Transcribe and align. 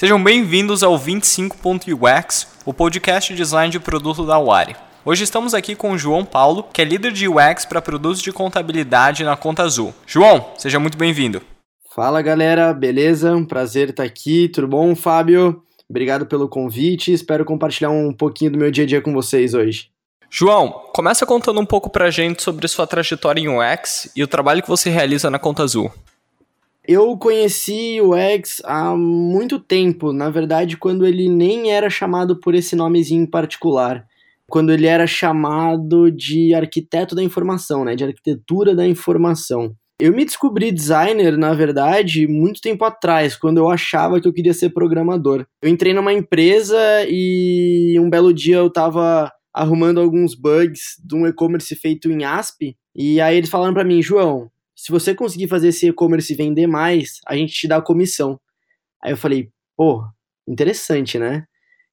Sejam 0.00 0.24
bem-vindos 0.24 0.82
ao 0.82 0.98
25.ux, 0.98 2.46
o 2.64 2.72
podcast 2.72 3.34
de 3.34 3.36
design 3.36 3.70
de 3.70 3.78
produto 3.78 4.24
da 4.24 4.38
Wari. 4.38 4.74
Hoje 5.04 5.24
estamos 5.24 5.52
aqui 5.52 5.76
com 5.76 5.92
o 5.92 5.98
João 5.98 6.24
Paulo, 6.24 6.62
que 6.72 6.80
é 6.80 6.86
líder 6.86 7.12
de 7.12 7.28
UX 7.28 7.66
para 7.66 7.82
produtos 7.82 8.22
de 8.22 8.32
contabilidade 8.32 9.24
na 9.24 9.36
Conta 9.36 9.62
Azul. 9.62 9.92
João, 10.06 10.52
seja 10.56 10.80
muito 10.80 10.96
bem-vindo. 10.96 11.42
Fala 11.94 12.22
galera, 12.22 12.72
beleza? 12.72 13.36
Um 13.36 13.44
prazer 13.44 13.90
estar 13.90 14.04
aqui, 14.04 14.48
tudo 14.48 14.68
bom, 14.68 14.96
Fábio? 14.96 15.62
Obrigado 15.86 16.24
pelo 16.24 16.48
convite, 16.48 17.12
espero 17.12 17.44
compartilhar 17.44 17.90
um 17.90 18.10
pouquinho 18.10 18.52
do 18.52 18.58
meu 18.58 18.70
dia 18.70 18.84
a 18.84 18.86
dia 18.86 19.02
com 19.02 19.12
vocês 19.12 19.52
hoje. 19.52 19.90
João, 20.30 20.70
começa 20.94 21.26
contando 21.26 21.60
um 21.60 21.66
pouco 21.66 21.90
pra 21.90 22.10
gente 22.10 22.42
sobre 22.42 22.66
sua 22.68 22.86
trajetória 22.86 23.42
em 23.42 23.48
UX 23.50 24.10
e 24.16 24.22
o 24.22 24.26
trabalho 24.26 24.62
que 24.62 24.68
você 24.70 24.88
realiza 24.88 25.28
na 25.28 25.38
Conta 25.38 25.62
Azul. 25.62 25.92
Eu 26.86 27.16
conheci 27.18 28.00
o 28.00 28.16
X 28.16 28.62
há 28.64 28.96
muito 28.96 29.58
tempo, 29.58 30.12
na 30.12 30.30
verdade, 30.30 30.76
quando 30.76 31.06
ele 31.06 31.28
nem 31.28 31.70
era 31.70 31.90
chamado 31.90 32.40
por 32.40 32.54
esse 32.54 32.74
nomezinho 32.74 33.22
em 33.22 33.30
particular. 33.30 34.06
Quando 34.48 34.72
ele 34.72 34.86
era 34.86 35.06
chamado 35.06 36.10
de 36.10 36.54
arquiteto 36.54 37.14
da 37.14 37.22
informação, 37.22 37.84
né? 37.84 37.94
De 37.94 38.02
arquitetura 38.02 38.74
da 38.74 38.86
informação. 38.86 39.74
Eu 40.00 40.14
me 40.14 40.24
descobri 40.24 40.72
designer, 40.72 41.36
na 41.36 41.52
verdade, 41.52 42.26
muito 42.26 42.60
tempo 42.62 42.84
atrás, 42.84 43.36
quando 43.36 43.58
eu 43.58 43.68
achava 43.68 44.18
que 44.18 44.26
eu 44.26 44.32
queria 44.32 44.54
ser 44.54 44.70
programador. 44.70 45.46
Eu 45.62 45.68
entrei 45.68 45.92
numa 45.92 46.12
empresa 46.12 46.78
e 47.06 47.96
um 48.00 48.08
belo 48.08 48.32
dia 48.32 48.56
eu 48.56 48.70
tava 48.70 49.30
arrumando 49.52 50.00
alguns 50.00 50.34
bugs 50.34 50.96
de 51.04 51.14
um 51.14 51.26
e-commerce 51.26 51.76
feito 51.76 52.10
em 52.10 52.24
ASP, 52.24 52.74
e 52.96 53.20
aí 53.20 53.36
eles 53.36 53.50
falaram 53.50 53.74
para 53.74 53.84
mim, 53.84 54.00
João, 54.00 54.50
se 54.82 54.90
você 54.90 55.14
conseguir 55.14 55.46
fazer 55.46 55.68
esse 55.68 55.86
e-commerce 55.86 56.34
vender 56.34 56.66
mais, 56.66 57.20
a 57.26 57.36
gente 57.36 57.52
te 57.52 57.68
dá 57.68 57.76
a 57.76 57.82
comissão. 57.82 58.40
Aí 59.04 59.12
eu 59.12 59.16
falei, 59.16 59.50
pô, 59.76 60.02
interessante, 60.48 61.18
né? 61.18 61.44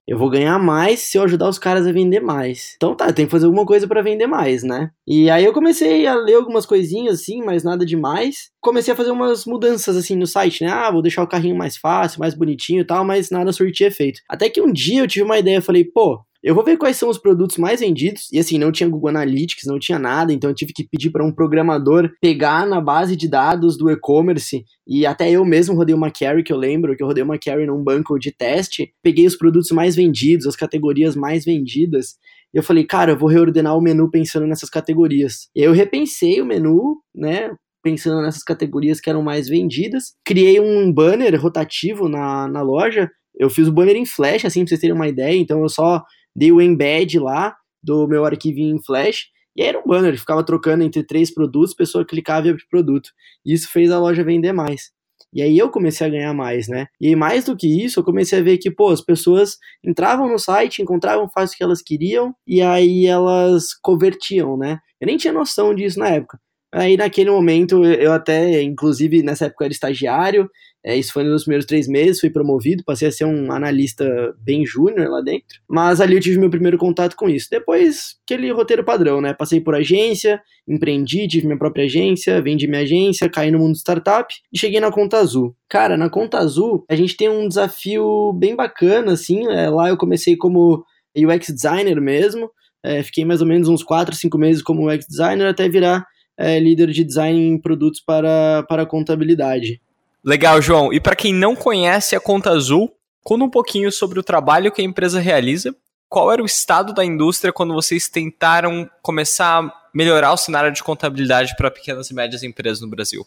Eu 0.08 0.18
vou 0.18 0.30
ganhar 0.30 0.58
mais 0.58 1.02
se 1.02 1.18
eu 1.18 1.24
ajudar 1.24 1.50
os 1.50 1.60
caras 1.60 1.86
a 1.86 1.92
vender 1.92 2.22
mais. 2.22 2.76
Então 2.78 2.96
tá, 2.96 3.12
tem 3.12 3.26
que 3.26 3.32
fazer 3.32 3.46
alguma 3.46 3.66
coisa 3.66 3.86
para 3.86 4.02
vender 4.02 4.26
mais, 4.26 4.64
né? 4.64 4.90
E 5.06 5.30
aí 5.30 5.44
eu 5.44 5.52
comecei 5.52 6.08
a 6.08 6.16
ler 6.16 6.36
algumas 6.36 6.66
coisinhas 6.66 7.20
assim, 7.20 7.44
mas 7.44 7.62
nada 7.62 7.86
demais. 7.86 8.50
Comecei 8.62 8.94
a 8.94 8.96
fazer 8.96 9.12
umas 9.12 9.44
mudanças 9.44 9.98
assim 9.98 10.16
no 10.16 10.26
site, 10.26 10.64
né? 10.64 10.72
Ah, 10.72 10.90
vou 10.90 11.02
deixar 11.02 11.24
o 11.24 11.28
carrinho 11.28 11.58
mais 11.58 11.76
fácil, 11.76 12.22
mais 12.22 12.34
bonitinho 12.34 12.80
e 12.80 12.86
tal, 12.86 13.04
mas 13.04 13.30
nada 13.30 13.52
surtia 13.52 13.88
efeito. 13.88 14.22
Até 14.30 14.50
que 14.50 14.62
um 14.62 14.72
dia 14.72 15.02
eu 15.02 15.08
tive 15.08 15.26
uma 15.26 15.38
ideia, 15.38 15.58
eu 15.58 15.62
falei, 15.62 15.84
pô, 15.84 16.22
eu 16.44 16.54
vou 16.54 16.64
ver 16.64 16.78
quais 16.78 16.98
são 16.98 17.10
os 17.10 17.18
produtos 17.18 17.58
mais 17.58 17.80
vendidos. 17.80 18.28
E 18.32 18.40
assim, 18.40 18.58
não 18.58 18.72
tinha 18.72 18.90
Google 18.90 19.10
Analytics, 19.10 19.66
não 19.66 19.80
tinha 19.80 19.98
nada, 19.98 20.32
então 20.32 20.50
eu 20.50 20.56
tive 20.56 20.74
que 20.74 20.88
pedir 20.88 21.10
para 21.10 21.26
um 21.26 21.32
programador 21.32 22.12
pegar 22.22 22.66
na 22.66 22.80
base 22.80 23.16
de 23.16 23.28
dados 23.28 23.78
do 23.78 23.90
e-commerce. 23.90 24.64
E 24.88 25.06
até 25.06 25.30
eu 25.32 25.44
mesmo 25.44 25.76
rodei 25.76 25.96
uma 25.96 26.12
carry, 26.12 26.44
que 26.44 26.54
eu 26.54 26.58
lembro 26.58 26.96
que 26.96 27.04
eu 27.04 27.08
rodei 27.08 27.24
uma 27.24 27.38
carry 27.38 27.66
num 27.66 27.84
banco 27.84 28.18
de 28.18 28.32
teste. 28.32 28.92
Peguei 29.04 29.26
os 29.26 29.36
produtos 29.36 29.72
mais 29.72 29.96
vendidos, 29.96 30.48
as 30.48 30.56
categorias 30.56 31.16
mais 31.16 31.44
vendidas. 31.44 32.16
Eu 32.54 32.64
falei, 32.64 32.86
cara, 32.86 33.12
eu 33.12 33.18
vou 33.18 33.30
reordenar 33.30 33.78
o 33.78 33.82
menu 33.82 34.10
pensando 34.10 34.48
nessas 34.48 34.70
categorias. 34.70 35.50
Eu 35.56 35.74
repensei 35.74 36.42
o 36.42 36.46
menu, 36.46 36.98
né? 37.14 37.52
Pensando 37.84 38.22
nessas 38.22 38.44
categorias 38.44 39.00
que 39.00 39.10
eram 39.10 39.22
mais 39.22 39.48
vendidas. 39.50 40.14
Criei 40.26 40.60
um 40.60 40.92
banner 40.92 41.40
rotativo 41.40 42.08
na, 42.08 42.48
na 42.48 42.62
loja. 42.62 43.10
Eu 43.40 43.50
fiz 43.50 43.68
o 43.68 43.72
banner 43.72 43.96
em 43.96 44.06
flash, 44.06 44.46
assim, 44.46 44.62
pra 44.62 44.70
vocês 44.70 44.80
terem 44.80 44.96
uma 44.96 45.08
ideia. 45.08 45.38
Então 45.38 45.62
eu 45.62 45.70
só 45.70 46.02
dei 46.38 46.52
o 46.52 46.62
embed 46.62 47.18
lá 47.20 47.56
do 47.84 48.08
meu 48.08 48.24
arquivinho 48.24 48.76
em 48.76 48.84
Flash, 48.84 49.26
e 49.56 49.64
era 49.64 49.80
um 49.80 49.84
banner, 49.84 50.18
ficava 50.18 50.44
trocando 50.46 50.84
entre 50.84 51.04
três 51.04 51.34
produtos, 51.34 51.74
pessoa 51.74 52.06
clicava 52.06 52.46
e 52.46 52.52
abria 52.52 52.64
o 52.64 52.70
produto. 52.70 53.10
Isso 53.44 53.72
fez 53.72 53.90
a 53.90 54.00
loja 54.00 54.24
vender 54.24 54.54
mais. 54.54 54.92
E 55.34 55.42
aí 55.42 55.58
eu 55.58 55.70
comecei 55.70 56.06
a 56.06 56.10
ganhar 56.10 56.34
mais, 56.34 56.68
né? 56.68 56.88
E 57.02 57.08
aí, 57.08 57.16
mais 57.16 57.46
do 57.46 57.58
que 57.58 57.68
isso, 57.68 58.00
eu 58.00 58.04
comecei 58.04 58.40
a 58.40 58.42
ver 58.42 58.60
que, 58.60 58.72
pô, 58.72 58.90
as 58.90 59.02
pessoas 59.02 59.58
entravam 59.84 60.28
no 60.30 60.38
site, 60.38 60.82
encontravam 60.82 61.28
fácil 61.28 61.56
o 61.56 61.58
que 61.58 61.64
elas 61.64 61.82
queriam, 61.82 62.34
e 62.46 62.62
aí 62.62 63.08
elas 63.08 63.74
convertiam, 63.82 64.56
né? 64.58 64.80
Eu 65.02 65.08
nem 65.08 65.18
tinha 65.18 65.34
noção 65.34 65.74
disso 65.74 66.00
na 66.00 66.10
época. 66.10 66.40
Aí 66.74 66.98
naquele 66.98 67.32
momento 67.32 67.84
eu 67.84 68.12
até, 68.12 68.62
inclusive 68.62 69.24
nessa 69.24 69.46
época 69.46 69.64
eu 69.64 69.66
era 69.68 69.74
estagiário, 69.74 70.50
é, 70.88 70.96
isso 70.96 71.12
foi 71.12 71.26
nos 71.26 71.44
primeiros 71.44 71.66
três 71.66 71.86
meses, 71.86 72.22
fui 72.22 72.30
promovido, 72.30 72.82
passei 72.86 73.10
a 73.10 73.12
ser 73.12 73.26
um 73.26 73.52
analista 73.52 74.34
bem 74.40 74.66
júnior 74.66 75.10
lá 75.10 75.20
dentro. 75.20 75.60
Mas 75.68 76.00
ali 76.00 76.16
eu 76.16 76.22
tive 76.22 76.40
meu 76.40 76.50
primeiro 76.50 76.78
contato 76.78 77.14
com 77.18 77.28
isso. 77.28 77.50
Depois, 77.52 78.16
aquele 78.24 78.50
roteiro 78.54 78.86
padrão, 78.86 79.20
né? 79.20 79.34
Passei 79.34 79.60
por 79.60 79.76
agência, 79.76 80.42
empreendi, 80.66 81.28
tive 81.28 81.46
minha 81.46 81.60
própria 81.60 81.84
agência, 81.84 82.42
vendi 82.42 82.68
minha 82.68 82.84
agência, 82.84 83.30
caí 83.30 83.52
no 83.52 83.60
mundo 83.60 83.76
startup 83.76 84.34
e 84.54 84.58
cheguei 84.58 84.80
na 84.80 84.90
Conta 84.90 85.18
Azul. 85.18 85.54
Cara, 85.68 85.98
na 85.98 86.10
Conta 86.10 86.38
Azul, 86.38 86.86
a 86.90 86.96
gente 86.96 87.18
tem 87.18 87.28
um 87.28 87.50
desafio 87.50 88.32
bem 88.32 88.56
bacana, 88.56 89.12
assim. 89.12 89.46
É, 89.50 89.70
lá 89.70 89.90
eu 89.90 89.98
comecei 89.98 90.38
como 90.38 90.86
UX 91.18 91.48
designer 91.54 92.00
mesmo. 92.00 92.50
É, 92.82 93.04
fiquei 93.04 93.26
mais 93.26 93.42
ou 93.42 93.48
menos 93.48 93.68
uns 93.68 93.84
4, 93.84 94.16
5 94.16 94.38
meses 94.38 94.62
como 94.62 94.90
UX 94.90 95.06
designer 95.06 95.48
até 95.48 95.68
virar 95.68 96.06
é, 96.38 96.58
líder 96.60 96.92
de 96.92 97.04
design 97.04 97.38
em 97.38 97.60
produtos 97.60 98.00
para, 98.00 98.64
para 98.70 98.86
contabilidade. 98.86 99.82
Legal, 100.24 100.62
João. 100.62 100.92
E 100.92 101.00
para 101.00 101.16
quem 101.16 101.34
não 101.34 101.56
conhece 101.56 102.16
a 102.16 102.20
Conta 102.20 102.52
Azul, 102.52 102.92
conta 103.24 103.46
um 103.46 103.50
pouquinho 103.50 103.92
sobre 103.92 104.20
o 104.20 104.24
trabalho 104.24 104.72
que 104.72 104.82
a 104.82 104.86
empresa 104.86 105.20
realiza. 105.20 105.76
Qual 106.10 106.32
era 106.32 106.42
o 106.42 106.46
estado 106.46 106.94
da 106.94 107.04
indústria 107.04 107.52
quando 107.52 107.74
vocês 107.74 108.08
tentaram 108.08 108.90
começar 109.02 109.62
a 109.62 109.74
melhorar 109.94 110.32
o 110.32 110.38
cenário 110.38 110.72
de 110.72 110.84
contabilidade 110.84 111.56
para 111.58 111.72
pequenas 111.72 112.10
e 112.10 112.14
médias 112.14 112.44
empresas 112.44 112.82
no 112.82 112.90
Brasil? 112.90 113.26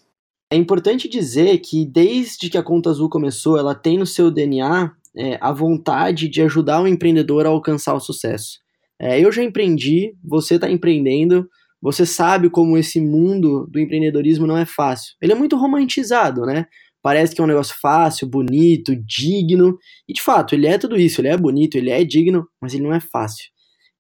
É 0.52 0.56
importante 0.56 1.08
dizer 1.08 1.58
que 1.58 1.86
desde 1.86 2.50
que 2.50 2.58
a 2.58 2.62
Conta 2.62 2.90
Azul 2.90 3.08
começou, 3.08 3.56
ela 3.56 3.74
tem 3.74 3.98
no 3.98 4.06
seu 4.06 4.30
DNA 4.30 4.92
é, 5.16 5.38
a 5.40 5.52
vontade 5.52 6.28
de 6.28 6.42
ajudar 6.42 6.80
o 6.80 6.88
empreendedor 6.88 7.46
a 7.46 7.50
alcançar 7.50 7.94
o 7.94 8.00
sucesso. 8.00 8.58
É, 8.98 9.18
eu 9.18 9.30
já 9.30 9.42
empreendi, 9.42 10.14
você 10.22 10.56
está 10.56 10.70
empreendendo, 10.70 11.48
você 11.80 12.04
sabe 12.04 12.50
como 12.50 12.76
esse 12.76 13.00
mundo 13.00 13.66
do 13.70 13.78
empreendedorismo 13.78 14.46
não 14.46 14.56
é 14.56 14.66
fácil. 14.66 15.14
Ele 15.20 15.32
é 15.32 15.34
muito 15.34 15.56
romantizado, 15.56 16.42
né? 16.42 16.66
Parece 17.02 17.34
que 17.34 17.41
é 17.41 17.44
um 17.44 17.46
negócio 17.46 17.74
fácil, 17.80 18.28
bonito, 18.28 18.94
digno. 18.94 19.78
E 20.06 20.12
de 20.12 20.20
fato, 20.20 20.54
ele 20.54 20.66
é 20.66 20.76
tudo 20.76 20.98
isso. 20.98 21.20
Ele 21.20 21.28
é 21.28 21.36
bonito, 21.36 21.76
ele 21.76 21.90
é 21.90 22.04
digno, 22.04 22.46
mas 22.60 22.74
ele 22.74 22.82
não 22.82 22.92
é 22.92 23.00
fácil. 23.00 23.46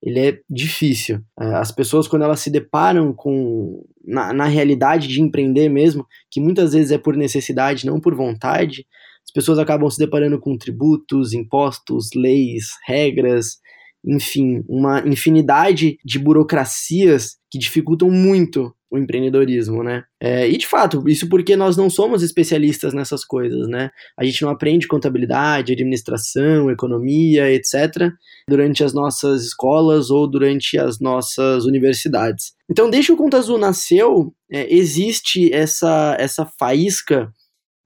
Ele 0.02 0.18
é 0.18 0.38
difícil. 0.48 1.20
É, 1.40 1.54
as 1.54 1.72
pessoas, 1.72 2.06
quando 2.06 2.22
elas 2.22 2.40
se 2.40 2.50
deparam 2.50 3.14
com. 3.14 3.82
Na, 4.04 4.32
na 4.32 4.44
realidade 4.46 5.08
de 5.08 5.20
empreender 5.20 5.68
mesmo, 5.68 6.06
que 6.30 6.40
muitas 6.40 6.72
vezes 6.72 6.90
é 6.90 6.98
por 6.98 7.16
necessidade, 7.16 7.86
não 7.86 8.00
por 8.00 8.14
vontade, 8.14 8.86
as 9.24 9.32
pessoas 9.32 9.58
acabam 9.58 9.88
se 9.88 9.98
deparando 9.98 10.40
com 10.40 10.56
tributos, 10.56 11.32
impostos, 11.32 12.08
leis, 12.16 12.70
regras, 12.86 13.58
enfim, 14.04 14.62
uma 14.68 15.00
infinidade 15.06 15.98
de 16.04 16.18
burocracias 16.18 17.36
que 17.50 17.58
dificultam 17.58 18.10
muito 18.10 18.74
o 18.90 18.98
empreendedorismo, 18.98 19.84
né? 19.84 20.02
É, 20.20 20.48
e 20.48 20.56
de 20.56 20.66
fato, 20.66 21.08
isso 21.08 21.28
porque 21.28 21.54
nós 21.54 21.76
não 21.76 21.88
somos 21.88 22.24
especialistas 22.24 22.92
nessas 22.92 23.24
coisas, 23.24 23.68
né? 23.68 23.90
A 24.18 24.24
gente 24.24 24.42
não 24.42 24.50
aprende 24.50 24.88
contabilidade, 24.88 25.72
administração, 25.72 26.70
economia, 26.70 27.52
etc., 27.52 28.10
durante 28.48 28.82
as 28.82 28.92
nossas 28.92 29.44
escolas 29.44 30.10
ou 30.10 30.28
durante 30.28 30.76
as 30.76 30.98
nossas 30.98 31.64
universidades. 31.64 32.52
Então, 32.68 32.90
desde 32.90 33.08
que 33.08 33.12
o 33.12 33.16
Conta 33.16 33.38
Azul 33.38 33.58
nasceu, 33.58 34.34
é, 34.50 34.72
existe 34.74 35.52
essa, 35.52 36.16
essa 36.18 36.44
faísca 36.58 37.32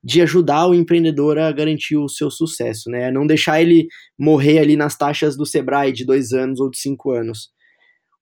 de 0.04 0.20
ajudar 0.20 0.66
o 0.66 0.74
empreendedor 0.74 1.38
a 1.38 1.50
garantir 1.50 1.96
o 1.96 2.08
seu 2.08 2.30
sucesso, 2.30 2.90
né? 2.90 3.10
Não 3.10 3.26
deixar 3.26 3.62
ele 3.62 3.86
morrer 4.18 4.58
ali 4.58 4.76
nas 4.76 4.96
taxas 4.96 5.34
do 5.34 5.46
Sebrae 5.46 5.92
de 5.92 6.04
dois 6.04 6.32
anos 6.32 6.60
ou 6.60 6.70
de 6.70 6.78
cinco 6.78 7.10
anos. 7.10 7.48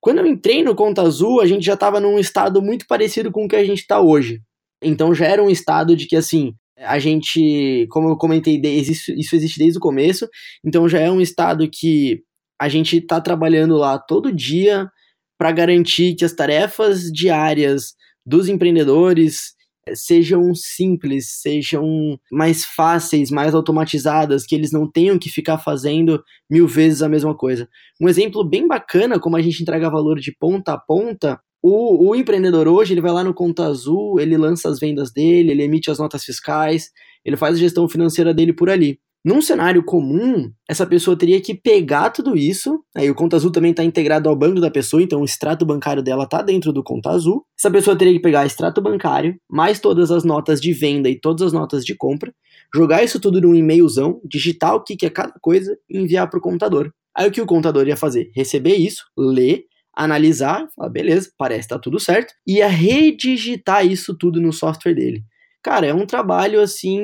Quando 0.00 0.18
eu 0.18 0.26
entrei 0.26 0.62
no 0.62 0.76
Conta 0.76 1.02
Azul, 1.02 1.40
a 1.40 1.46
gente 1.46 1.66
já 1.66 1.74
estava 1.74 1.98
num 1.98 2.18
estado 2.18 2.62
muito 2.62 2.86
parecido 2.86 3.32
com 3.32 3.44
o 3.44 3.48
que 3.48 3.56
a 3.56 3.64
gente 3.64 3.80
está 3.80 4.00
hoje. 4.00 4.40
Então 4.80 5.12
já 5.12 5.26
era 5.26 5.42
um 5.42 5.50
estado 5.50 5.96
de 5.96 6.06
que, 6.06 6.16
assim, 6.16 6.54
a 6.78 6.98
gente, 7.00 7.86
como 7.90 8.08
eu 8.08 8.16
comentei, 8.16 8.60
isso 8.60 9.36
existe 9.36 9.58
desde 9.58 9.78
o 9.78 9.80
começo, 9.82 10.28
então 10.64 10.88
já 10.88 11.00
é 11.00 11.10
um 11.10 11.20
estado 11.20 11.68
que 11.70 12.22
a 12.60 12.68
gente 12.68 12.98
está 12.98 13.20
trabalhando 13.20 13.76
lá 13.76 13.98
todo 13.98 14.34
dia 14.34 14.88
para 15.36 15.50
garantir 15.50 16.14
que 16.14 16.24
as 16.24 16.32
tarefas 16.32 17.10
diárias 17.12 17.94
dos 18.24 18.48
empreendedores 18.48 19.54
sejam 19.94 20.54
simples, 20.54 21.40
sejam 21.40 22.18
mais 22.30 22.64
fáceis, 22.64 23.30
mais 23.30 23.54
automatizadas, 23.54 24.46
que 24.46 24.54
eles 24.54 24.72
não 24.72 24.90
tenham 24.90 25.18
que 25.18 25.28
ficar 25.28 25.58
fazendo 25.58 26.22
mil 26.50 26.66
vezes 26.66 27.02
a 27.02 27.08
mesma 27.08 27.36
coisa. 27.36 27.68
Um 28.00 28.08
exemplo 28.08 28.44
bem 28.44 28.66
bacana, 28.66 29.18
como 29.18 29.36
a 29.36 29.42
gente 29.42 29.62
entrega 29.62 29.90
valor 29.90 30.18
de 30.18 30.32
ponta 30.32 30.72
a 30.74 30.78
ponta, 30.78 31.40
o, 31.62 32.08
o, 32.08 32.16
empreendedor 32.16 32.66
hoje, 32.66 32.92
ele 32.92 33.00
vai 33.00 33.12
lá 33.12 33.22
no 33.22 33.32
Conta 33.32 33.66
Azul, 33.66 34.18
ele 34.18 34.36
lança 34.36 34.68
as 34.68 34.80
vendas 34.80 35.12
dele, 35.12 35.52
ele 35.52 35.62
emite 35.62 35.92
as 35.92 35.98
notas 35.98 36.24
fiscais, 36.24 36.90
ele 37.24 37.36
faz 37.36 37.54
a 37.54 37.58
gestão 37.58 37.88
financeira 37.88 38.34
dele 38.34 38.52
por 38.52 38.68
ali. 38.68 38.98
Num 39.24 39.40
cenário 39.40 39.84
comum, 39.84 40.50
essa 40.68 40.84
pessoa 40.84 41.16
teria 41.16 41.40
que 41.40 41.54
pegar 41.54 42.10
tudo 42.10 42.36
isso, 42.36 42.82
aí 42.96 43.08
o 43.08 43.14
Conta 43.14 43.36
Azul 43.36 43.52
também 43.52 43.70
está 43.70 43.84
integrado 43.84 44.28
ao 44.28 44.34
banco 44.34 44.60
da 44.60 44.68
pessoa, 44.68 45.00
então 45.00 45.20
o 45.20 45.24
extrato 45.24 45.64
bancário 45.64 46.02
dela 46.02 46.24
está 46.24 46.42
dentro 46.42 46.72
do 46.72 46.82
Conta 46.82 47.10
Azul. 47.10 47.44
Essa 47.56 47.70
pessoa 47.70 47.96
teria 47.96 48.12
que 48.12 48.18
pegar 48.18 48.44
extrato 48.44 48.82
bancário, 48.82 49.36
mais 49.48 49.78
todas 49.78 50.10
as 50.10 50.24
notas 50.24 50.60
de 50.60 50.72
venda 50.72 51.08
e 51.08 51.20
todas 51.20 51.46
as 51.46 51.52
notas 51.52 51.84
de 51.84 51.94
compra, 51.96 52.34
jogar 52.74 53.04
isso 53.04 53.20
tudo 53.20 53.40
num 53.40 53.54
e-mailzão, 53.54 54.20
digitar 54.24 54.74
o 54.74 54.82
que, 54.82 55.06
é 55.06 55.10
cada 55.10 55.34
coisa 55.40 55.72
e 55.88 55.98
enviar 55.98 56.28
para 56.28 56.38
o 56.38 56.42
contador. 56.42 56.90
Aí 57.16 57.28
o 57.28 57.30
que 57.30 57.40
o 57.40 57.46
contador 57.46 57.86
ia 57.86 57.96
fazer? 57.96 58.32
Receber 58.34 58.74
isso, 58.74 59.04
ler, 59.16 59.66
analisar, 59.96 60.66
falar, 60.74 60.88
beleza, 60.88 61.30
parece 61.38 61.68
que 61.68 61.74
tá 61.74 61.78
tudo 61.78 62.00
certo, 62.00 62.34
e 62.44 62.54
ia 62.54 62.66
redigitar 62.66 63.86
isso 63.86 64.18
tudo 64.18 64.40
no 64.40 64.52
software 64.52 64.94
dele. 64.94 65.22
Cara, 65.62 65.86
é 65.86 65.94
um 65.94 66.06
trabalho 66.06 66.60
assim 66.60 66.98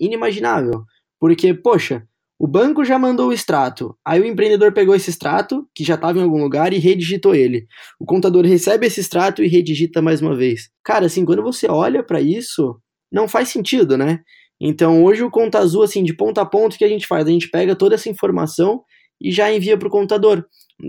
inimaginável. 0.00 0.84
Porque, 1.18 1.54
poxa, 1.54 2.06
o 2.38 2.46
banco 2.46 2.84
já 2.84 2.98
mandou 2.98 3.28
o 3.28 3.32
extrato, 3.32 3.96
aí 4.04 4.20
o 4.20 4.26
empreendedor 4.26 4.70
pegou 4.72 4.94
esse 4.94 5.08
extrato, 5.08 5.66
que 5.74 5.82
já 5.82 5.94
estava 5.94 6.18
em 6.18 6.22
algum 6.22 6.42
lugar, 6.42 6.72
e 6.74 6.78
redigitou 6.78 7.34
ele. 7.34 7.66
O 7.98 8.04
contador 8.04 8.44
recebe 8.44 8.86
esse 8.86 9.00
extrato 9.00 9.42
e 9.42 9.48
redigita 9.48 10.02
mais 10.02 10.20
uma 10.20 10.36
vez. 10.36 10.68
Cara, 10.84 11.06
assim, 11.06 11.24
quando 11.24 11.42
você 11.42 11.66
olha 11.66 12.02
para 12.02 12.20
isso, 12.20 12.78
não 13.10 13.26
faz 13.26 13.48
sentido, 13.48 13.96
né? 13.96 14.20
Então, 14.60 15.02
hoje 15.02 15.22
o 15.22 15.30
Conta 15.30 15.58
Azul, 15.58 15.82
assim, 15.82 16.04
de 16.04 16.14
ponta 16.14 16.42
a 16.42 16.46
ponta, 16.46 16.76
o 16.76 16.78
que 16.78 16.84
a 16.84 16.88
gente 16.88 17.06
faz? 17.06 17.26
A 17.26 17.30
gente 17.30 17.48
pega 17.48 17.74
toda 17.74 17.94
essa 17.94 18.10
informação 18.10 18.82
e 19.20 19.32
já 19.32 19.50
envia 19.50 19.78
para 19.78 19.88
o 19.88 19.90
contador. 19.90 20.44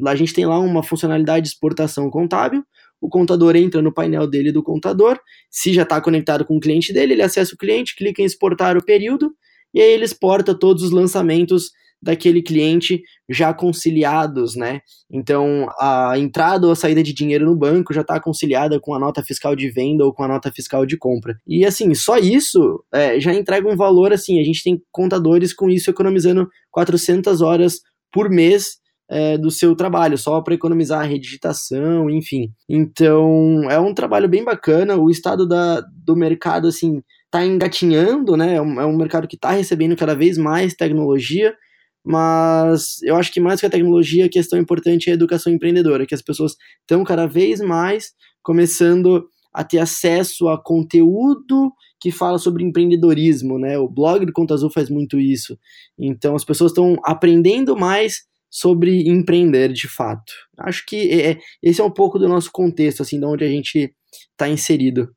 A 0.06 0.15
gente 0.15 0.33
tem 0.33 0.45
lá 0.45 0.59
uma 0.59 0.83
funcionalidade 0.83 1.44
de 1.44 1.50
exportação 1.50 2.09
contábil, 2.09 2.62
o 3.00 3.07
contador 3.07 3.56
entra 3.56 3.81
no 3.81 3.94
painel 3.94 4.27
dele 4.27 4.51
do 4.51 4.63
contador, 4.63 5.19
se 5.50 5.73
já 5.73 5.83
está 5.83 6.01
conectado 6.01 6.44
com 6.44 6.57
o 6.57 6.59
cliente 6.59 6.91
dele, 6.91 7.13
ele 7.13 7.21
acessa 7.21 7.53
o 7.53 7.57
cliente, 7.57 7.95
clica 7.95 8.21
em 8.21 8.25
exportar 8.25 8.75
o 8.75 8.83
período, 8.83 9.31
e 9.73 9.81
aí 9.81 9.91
ele 9.91 10.05
exporta 10.05 10.57
todos 10.57 10.83
os 10.83 10.91
lançamentos 10.91 11.71
daquele 12.01 12.41
cliente 12.41 13.01
já 13.29 13.53
conciliados, 13.53 14.55
né? 14.55 14.81
Então 15.11 15.67
a 15.79 16.13
entrada 16.17 16.67
ou 16.67 16.71
a 16.71 16.75
saída 16.75 17.01
de 17.01 17.13
dinheiro 17.13 17.45
no 17.45 17.55
banco 17.55 17.93
já 17.93 18.01
está 18.01 18.19
conciliada 18.19 18.79
com 18.79 18.93
a 18.93 18.99
nota 18.99 19.23
fiscal 19.23 19.55
de 19.55 19.69
venda 19.69 20.05
ou 20.05 20.13
com 20.13 20.23
a 20.23 20.27
nota 20.27 20.51
fiscal 20.51 20.85
de 20.85 20.97
compra. 20.97 21.37
E 21.45 21.65
assim, 21.65 21.93
só 21.95 22.17
isso 22.17 22.83
é, 22.93 23.19
já 23.19 23.33
entrega 23.33 23.67
um 23.67 23.75
valor 23.75 24.13
assim. 24.13 24.39
A 24.39 24.43
gente 24.43 24.63
tem 24.63 24.79
contadores 24.91 25.53
com 25.53 25.69
isso 25.69 25.89
economizando 25.89 26.47
400 26.71 27.41
horas 27.41 27.81
por 28.11 28.29
mês 28.29 28.77
é, 29.09 29.37
do 29.37 29.49
seu 29.49 29.75
trabalho, 29.75 30.17
só 30.17 30.41
para 30.41 30.53
economizar 30.53 31.01
a 31.01 31.07
redigitação, 31.07 32.09
enfim. 32.09 32.51
Então 32.69 33.69
é 33.71 33.79
um 33.79 33.93
trabalho 33.93 34.27
bem 34.27 34.43
bacana. 34.43 34.97
O 34.97 35.09
estado 35.09 35.47
da, 35.47 35.81
do 35.81 36.15
mercado 36.15 36.67
assim 36.67 37.01
está 37.27 37.45
engatinhando, 37.45 38.35
né? 38.35 38.56
É 38.56 38.62
um, 38.62 38.81
é 38.81 38.85
um 38.85 38.97
mercado 38.97 39.27
que 39.27 39.35
está 39.35 39.51
recebendo 39.51 39.95
cada 39.95 40.15
vez 40.15 40.38
mais 40.38 40.74
tecnologia, 40.74 41.56
mas 42.03 43.01
eu 43.03 43.15
acho 43.15 43.31
que 43.31 43.39
mais 43.39 43.59
que 43.59 43.65
a 43.65 43.69
tecnologia, 43.69 44.25
a 44.25 44.29
questão 44.29 44.57
importante 44.57 45.09
é 45.09 45.12
a 45.12 45.15
educação 45.15 45.51
empreendedora, 45.53 46.06
que 46.06 46.15
as 46.15 46.21
pessoas 46.21 46.56
estão 46.81 47.03
cada 47.03 47.27
vez 47.27 47.59
mais 47.59 48.13
começando 48.41 49.27
a 49.53 49.63
ter 49.63 49.79
acesso 49.79 50.47
a 50.47 50.62
conteúdo 50.62 51.71
que 52.00 52.12
fala 52.12 52.38
sobre 52.38 52.63
empreendedorismo, 52.63 53.57
né? 53.59 53.77
O 53.77 53.89
blog 53.89 54.25
do 54.25 54.31
Conta 54.31 54.53
Azul 54.53 54.71
faz 54.71 54.89
muito 54.89 55.19
isso. 55.19 55.57
Então 56.00 56.35
as 56.35 56.45
pessoas 56.45 56.71
estão 56.71 56.95
aprendendo 57.03 57.75
mais 57.75 58.21
sobre 58.50 59.09
empreender 59.09 59.73
de 59.73 59.88
fato. 59.88 60.31
Acho 60.59 60.85
que 60.85 61.09
é, 61.09 61.31
é, 61.31 61.39
esse 61.62 61.81
é 61.81 61.83
um 61.83 61.91
pouco 61.91 62.18
do 62.18 62.30
nosso 62.30 62.51
contexto, 62.51 63.01
assim, 63.01 63.19
de 63.19 63.25
onde 63.25 63.44
a 63.44 63.50
gente 63.50 63.94
está 64.31 64.47
inserido. 64.47 65.09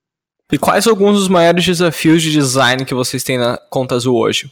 E 0.53 0.59
quais 0.59 0.89
alguns 0.89 1.17
dos 1.17 1.29
maiores 1.29 1.65
desafios 1.65 2.21
de 2.21 2.33
design 2.33 2.85
que 2.85 2.93
vocês 2.93 3.23
têm 3.23 3.39
na 3.39 3.57
Conta 3.71 3.95
Azul 3.95 4.17
hoje? 4.17 4.51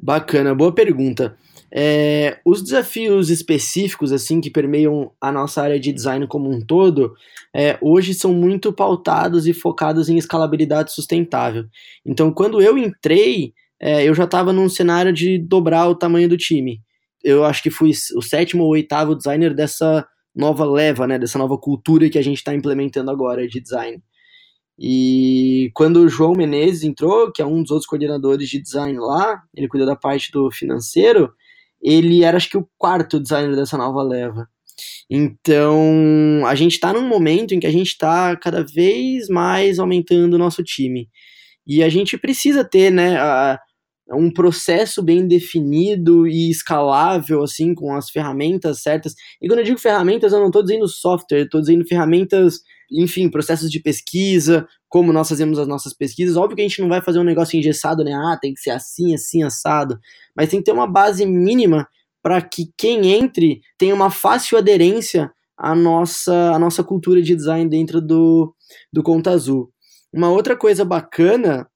Bacana, 0.00 0.54
boa 0.54 0.72
pergunta. 0.72 1.36
É, 1.74 2.38
os 2.44 2.62
desafios 2.62 3.28
específicos 3.28 4.12
assim 4.12 4.40
que 4.40 4.50
permeiam 4.50 5.10
a 5.20 5.32
nossa 5.32 5.60
área 5.60 5.80
de 5.80 5.92
design 5.92 6.28
como 6.28 6.48
um 6.48 6.60
todo, 6.60 7.12
é, 7.52 7.76
hoje 7.82 8.14
são 8.14 8.32
muito 8.32 8.72
pautados 8.72 9.48
e 9.48 9.52
focados 9.52 10.08
em 10.08 10.16
escalabilidade 10.16 10.92
sustentável. 10.92 11.64
Então, 12.06 12.32
quando 12.32 12.62
eu 12.62 12.78
entrei, 12.78 13.52
é, 13.80 14.04
eu 14.04 14.14
já 14.14 14.24
estava 14.24 14.52
num 14.52 14.68
cenário 14.68 15.12
de 15.12 15.38
dobrar 15.38 15.88
o 15.88 15.96
tamanho 15.96 16.28
do 16.28 16.36
time. 16.36 16.80
Eu 17.24 17.44
acho 17.44 17.62
que 17.62 17.70
fui 17.70 17.90
o 18.16 18.22
sétimo 18.22 18.62
ou 18.62 18.70
oitavo 18.70 19.16
designer 19.16 19.52
dessa 19.54 20.06
nova 20.34 20.64
leva, 20.64 21.06
né, 21.06 21.18
dessa 21.18 21.38
nova 21.38 21.58
cultura 21.58 22.08
que 22.08 22.18
a 22.18 22.22
gente 22.22 22.38
está 22.38 22.54
implementando 22.54 23.10
agora 23.10 23.46
de 23.48 23.60
design. 23.60 24.00
E 24.84 25.70
quando 25.74 25.98
o 25.98 26.08
João 26.08 26.32
Menezes 26.32 26.82
entrou, 26.82 27.30
que 27.30 27.40
é 27.40 27.46
um 27.46 27.62
dos 27.62 27.70
outros 27.70 27.86
coordenadores 27.86 28.48
de 28.48 28.60
design 28.60 28.98
lá, 28.98 29.40
ele 29.54 29.68
cuida 29.68 29.86
da 29.86 29.94
parte 29.94 30.32
do 30.32 30.50
financeiro, 30.50 31.32
ele 31.80 32.24
era 32.24 32.36
acho 32.36 32.50
que 32.50 32.58
o 32.58 32.68
quarto 32.76 33.20
designer 33.20 33.54
dessa 33.54 33.78
nova 33.78 34.02
leva. 34.02 34.48
Então, 35.08 36.42
a 36.44 36.56
gente 36.56 36.72
está 36.72 36.92
num 36.92 37.06
momento 37.06 37.54
em 37.54 37.60
que 37.60 37.66
a 37.66 37.70
gente 37.70 37.90
está 37.90 38.34
cada 38.34 38.64
vez 38.64 39.28
mais 39.28 39.78
aumentando 39.78 40.34
o 40.34 40.38
nosso 40.38 40.64
time. 40.64 41.08
E 41.64 41.80
a 41.84 41.88
gente 41.88 42.18
precisa 42.18 42.64
ter, 42.64 42.90
né, 42.90 43.16
a, 43.20 43.60
um 44.10 44.32
processo 44.32 45.00
bem 45.00 45.28
definido 45.28 46.26
e 46.26 46.50
escalável, 46.50 47.44
assim, 47.44 47.72
com 47.72 47.94
as 47.94 48.10
ferramentas 48.10 48.82
certas. 48.82 49.14
E 49.40 49.46
quando 49.46 49.60
eu 49.60 49.64
digo 49.64 49.78
ferramentas, 49.78 50.32
eu 50.32 50.40
não 50.40 50.48
estou 50.48 50.64
dizendo 50.64 50.88
software, 50.88 51.42
estou 51.42 51.60
dizendo 51.60 51.86
ferramentas 51.86 52.62
enfim, 52.92 53.30
processos 53.30 53.70
de 53.70 53.80
pesquisa, 53.80 54.66
como 54.88 55.12
nós 55.12 55.28
fazemos 55.28 55.58
as 55.58 55.66
nossas 55.66 55.94
pesquisas. 55.94 56.36
Óbvio 56.36 56.56
que 56.56 56.62
a 56.62 56.68
gente 56.68 56.80
não 56.80 56.88
vai 56.88 57.00
fazer 57.00 57.18
um 57.18 57.24
negócio 57.24 57.58
engessado, 57.58 58.04
né? 58.04 58.12
Ah, 58.12 58.38
tem 58.40 58.52
que 58.54 58.60
ser 58.60 58.70
assim, 58.70 59.14
assim, 59.14 59.42
assado. 59.42 59.98
Mas 60.36 60.48
tem 60.48 60.60
que 60.60 60.64
ter 60.64 60.72
uma 60.72 60.86
base 60.86 61.24
mínima 61.24 61.88
para 62.22 62.40
que 62.40 62.70
quem 62.76 63.12
entre 63.12 63.60
tenha 63.76 63.94
uma 63.94 64.10
fácil 64.10 64.56
aderência 64.56 65.30
à 65.56 65.74
nossa, 65.74 66.52
à 66.52 66.58
nossa 66.58 66.84
cultura 66.84 67.20
de 67.20 67.34
design 67.34 67.68
dentro 67.68 68.00
do, 68.00 68.54
do 68.92 69.02
Conta 69.02 69.30
Azul. 69.30 69.72
Uma 70.12 70.30
outra 70.30 70.56
coisa 70.56 70.84
bacana 70.84 71.68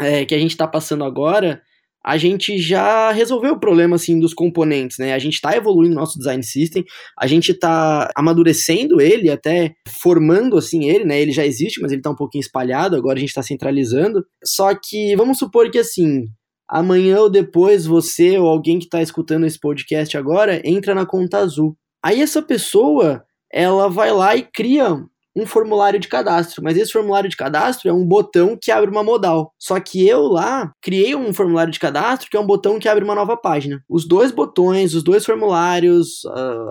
é, 0.00 0.24
que 0.24 0.34
a 0.34 0.38
gente 0.38 0.50
está 0.52 0.66
passando 0.66 1.04
agora 1.04 1.62
a 2.06 2.16
gente 2.16 2.56
já 2.58 3.10
resolveu 3.10 3.54
o 3.54 3.58
problema 3.58 3.96
assim 3.96 4.20
dos 4.20 4.32
componentes, 4.32 4.96
né? 4.96 5.12
A 5.12 5.18
gente 5.18 5.34
está 5.34 5.56
evoluindo 5.56 5.96
nosso 5.96 6.16
design 6.16 6.40
system, 6.44 6.84
a 7.18 7.26
gente 7.26 7.50
está 7.50 8.08
amadurecendo 8.14 9.00
ele, 9.00 9.28
até 9.28 9.74
formando 9.88 10.56
assim 10.56 10.88
ele, 10.88 11.04
né? 11.04 11.20
Ele 11.20 11.32
já 11.32 11.44
existe, 11.44 11.80
mas 11.80 11.90
ele 11.90 11.98
está 11.98 12.10
um 12.10 12.14
pouquinho 12.14 12.42
espalhado, 12.42 12.94
agora 12.94 13.16
a 13.16 13.20
gente 13.20 13.30
está 13.30 13.42
centralizando. 13.42 14.24
Só 14.44 14.72
que 14.72 15.16
vamos 15.16 15.36
supor 15.36 15.68
que 15.68 15.78
assim, 15.78 16.26
amanhã 16.70 17.18
ou 17.22 17.28
depois 17.28 17.86
você 17.86 18.38
ou 18.38 18.46
alguém 18.46 18.78
que 18.78 18.84
está 18.84 19.02
escutando 19.02 19.44
esse 19.44 19.58
podcast 19.58 20.16
agora 20.16 20.62
entra 20.64 20.94
na 20.94 21.04
conta 21.04 21.38
azul. 21.38 21.76
Aí 22.04 22.20
essa 22.20 22.40
pessoa, 22.40 23.24
ela 23.52 23.88
vai 23.88 24.12
lá 24.12 24.36
e 24.36 24.42
cria 24.42 24.96
um 25.36 25.44
formulário 25.44 26.00
de 26.00 26.08
cadastro, 26.08 26.62
mas 26.64 26.76
esse 26.78 26.90
formulário 26.90 27.28
de 27.28 27.36
cadastro 27.36 27.90
é 27.90 27.92
um 27.92 28.04
botão 28.04 28.56
que 28.60 28.70
abre 28.70 28.90
uma 28.90 29.04
modal. 29.04 29.52
Só 29.58 29.78
que 29.78 30.08
eu 30.08 30.22
lá 30.22 30.72
criei 30.80 31.14
um 31.14 31.32
formulário 31.32 31.72
de 31.72 31.78
cadastro 31.78 32.30
que 32.30 32.36
é 32.36 32.40
um 32.40 32.46
botão 32.46 32.78
que 32.78 32.88
abre 32.88 33.04
uma 33.04 33.14
nova 33.14 33.36
página. 33.36 33.82
Os 33.88 34.08
dois 34.08 34.32
botões, 34.32 34.94
os 34.94 35.02
dois 35.02 35.24
formulários, 35.26 36.22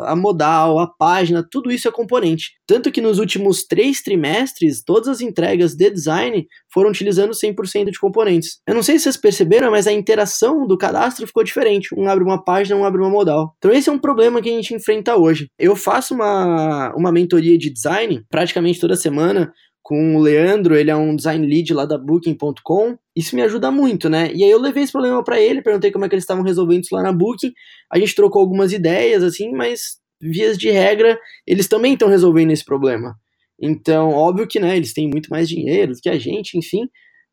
a 0.04 0.16
modal, 0.16 0.80
a 0.80 0.88
página, 0.88 1.46
tudo 1.50 1.72
isso 1.72 1.88
é 1.88 1.92
componente. 1.92 2.54
Tanto 2.68 2.92
que 2.92 3.02
nos 3.02 3.20
últimos 3.20 3.64
três 3.64 4.02
trimestres, 4.02 4.84
todas 4.84 5.08
as 5.08 5.22
entregas 5.22 5.76
de 5.76 5.90
design 5.92 6.48
foram 6.74 6.90
utilizando 6.90 7.32
100% 7.32 7.92
de 7.92 8.00
componentes. 8.00 8.60
Eu 8.68 8.74
não 8.74 8.82
sei 8.82 8.98
se 8.98 9.04
vocês 9.04 9.18
perceberam, 9.18 9.70
mas 9.70 9.86
a 9.86 9.92
interação 9.92 10.66
do 10.66 10.78
cadastro 10.78 11.28
ficou 11.28 11.44
diferente. 11.44 11.94
Um 11.96 12.10
abre 12.10 12.24
uma 12.24 12.44
página, 12.44 12.76
um 12.76 12.84
abre 12.84 13.02
uma 13.02 13.10
modal. 13.10 13.54
Então 13.60 13.72
esse 13.72 13.90
é 13.90 13.92
um 13.92 14.00
problema 14.00 14.42
que 14.42 14.50
a 14.50 14.54
gente 14.54 14.74
enfrenta 14.74 15.16
hoje. 15.16 15.48
Eu 15.60 15.76
faço 15.76 16.16
uma, 16.16 16.94
uma 16.96 17.12
mentoria 17.12 17.58
de 17.58 17.70
design 17.70 18.24
praticamente 18.30 18.55
praticamente 18.56 18.80
toda 18.80 18.96
semana 18.96 19.54
com 19.84 20.16
o 20.16 20.20
Leandro, 20.20 20.76
ele 20.76 20.90
é 20.90 20.96
um 20.96 21.16
design 21.16 21.46
lead 21.46 21.72
lá 21.72 21.86
da 21.86 21.96
Booking.com. 21.96 22.98
Isso 23.16 23.36
me 23.36 23.44
ajuda 23.44 23.70
muito, 23.70 24.10
né? 24.10 24.32
E 24.34 24.44
aí 24.44 24.50
eu 24.50 24.60
levei 24.60 24.82
esse 24.82 24.92
problema 24.92 25.24
para 25.24 25.40
ele, 25.40 25.62
perguntei 25.62 25.92
como 25.92 26.06
é 26.06 26.10
que 26.10 26.16
eles 26.16 26.24
estavam 26.24 26.44
resolvendo 26.44 26.84
isso 26.84 26.96
lá 26.96 27.04
na 27.04 27.14
Booking. 27.14 27.54
A 27.92 28.00
gente 28.00 28.16
trocou 28.16 28.42
algumas 28.42 28.74
ideias, 28.74 29.22
assim, 29.22 29.52
mas 29.52 29.98
vias 30.20 30.58
de 30.58 30.72
regra, 30.72 31.20
eles 31.46 31.68
também 31.68 31.94
estão 31.94 32.08
resolvendo 32.08 32.50
esse 32.50 32.66
problema. 32.66 33.14
Então, 33.62 34.10
óbvio 34.10 34.48
que, 34.48 34.60
né, 34.60 34.76
eles 34.76 34.92
têm 34.92 35.08
muito 35.08 35.30
mais 35.30 35.48
dinheiro 35.48 35.94
do 35.94 36.00
que 36.00 36.10
a 36.10 36.18
gente, 36.18 36.58
enfim. 36.58 36.88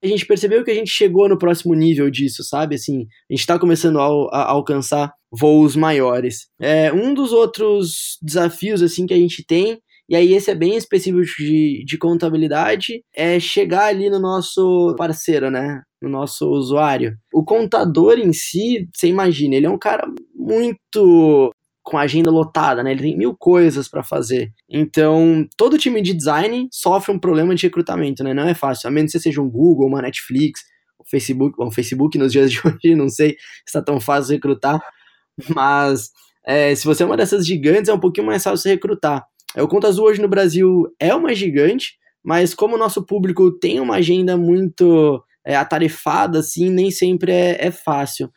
A 0.04 0.06
gente 0.06 0.26
percebeu 0.26 0.62
que 0.62 0.70
a 0.70 0.74
gente 0.74 0.90
chegou 0.90 1.28
no 1.30 1.38
próximo 1.38 1.74
nível 1.74 2.10
disso, 2.10 2.44
sabe? 2.44 2.74
Assim, 2.74 3.06
a 3.30 3.32
gente 3.32 3.40
está 3.40 3.58
começando 3.58 3.98
a, 3.98 4.04
a, 4.04 4.50
alcançar 4.50 5.10
voos 5.30 5.74
maiores. 5.74 6.48
É, 6.60 6.92
um 6.92 7.14
dos 7.14 7.32
outros 7.32 8.18
desafios, 8.20 8.82
assim, 8.82 9.06
que 9.06 9.14
a 9.14 9.18
gente 9.18 9.42
tem 9.46 9.80
e 10.08 10.16
aí 10.16 10.34
esse 10.34 10.50
é 10.50 10.54
bem 10.54 10.76
específico 10.76 11.22
de, 11.38 11.84
de 11.84 11.98
contabilidade, 11.98 13.04
é 13.14 13.38
chegar 13.40 13.86
ali 13.86 14.10
no 14.10 14.18
nosso 14.18 14.94
parceiro, 14.96 15.50
né? 15.50 15.82
No 16.00 16.08
nosso 16.08 16.48
usuário. 16.50 17.16
O 17.32 17.44
contador 17.44 18.18
em 18.18 18.32
si, 18.32 18.88
você 18.92 19.06
imagina, 19.06 19.54
ele 19.54 19.66
é 19.66 19.70
um 19.70 19.78
cara 19.78 20.06
muito 20.34 21.52
com 21.82 21.98
a 21.98 22.02
agenda 22.02 22.30
lotada, 22.30 22.82
né? 22.82 22.92
Ele 22.92 23.02
tem 23.02 23.16
mil 23.16 23.36
coisas 23.36 23.88
para 23.88 24.02
fazer. 24.02 24.52
Então, 24.68 25.46
todo 25.56 25.78
time 25.78 26.00
de 26.00 26.14
design 26.14 26.68
sofre 26.70 27.12
um 27.12 27.18
problema 27.18 27.54
de 27.54 27.64
recrutamento, 27.64 28.22
né? 28.22 28.32
Não 28.32 28.48
é 28.48 28.54
fácil, 28.54 28.88
a 28.88 28.90
menos 28.90 29.12
que 29.12 29.18
você 29.18 29.24
seja 29.24 29.40
um 29.40 29.50
Google, 29.50 29.88
uma 29.88 30.02
Netflix, 30.02 30.62
o 30.98 31.04
Facebook, 31.08 31.56
bom, 31.56 31.66
o 31.66 31.72
Facebook 31.72 32.16
nos 32.18 32.32
dias 32.32 32.50
de 32.50 32.60
hoje, 32.64 32.94
não 32.96 33.08
sei 33.08 33.30
se 33.30 33.36
está 33.66 33.82
tão 33.82 34.00
fácil 34.00 34.34
recrutar, 34.34 34.80
mas 35.54 36.10
é, 36.44 36.74
se 36.74 36.84
você 36.84 37.02
é 37.02 37.06
uma 37.06 37.16
dessas 37.16 37.46
gigantes, 37.46 37.88
é 37.88 37.94
um 37.94 38.00
pouquinho 38.00 38.26
mais 38.26 38.42
fácil 38.42 38.70
recrutar. 38.70 39.24
O 39.56 39.68
Conta 39.68 39.88
Azul 39.88 40.06
hoje 40.06 40.22
no 40.22 40.28
Brasil 40.28 40.86
é 40.98 41.14
uma 41.14 41.34
gigante, 41.34 41.94
mas 42.24 42.54
como 42.54 42.76
o 42.76 42.78
nosso 42.78 43.04
público 43.04 43.50
tem 43.58 43.80
uma 43.80 43.96
agenda 43.96 44.36
muito 44.36 45.22
é, 45.44 45.56
atarefada, 45.56 46.38
assim, 46.38 46.70
nem 46.70 46.90
sempre 46.90 47.32
é, 47.32 47.66
é 47.66 47.70
fácil. 47.70 48.30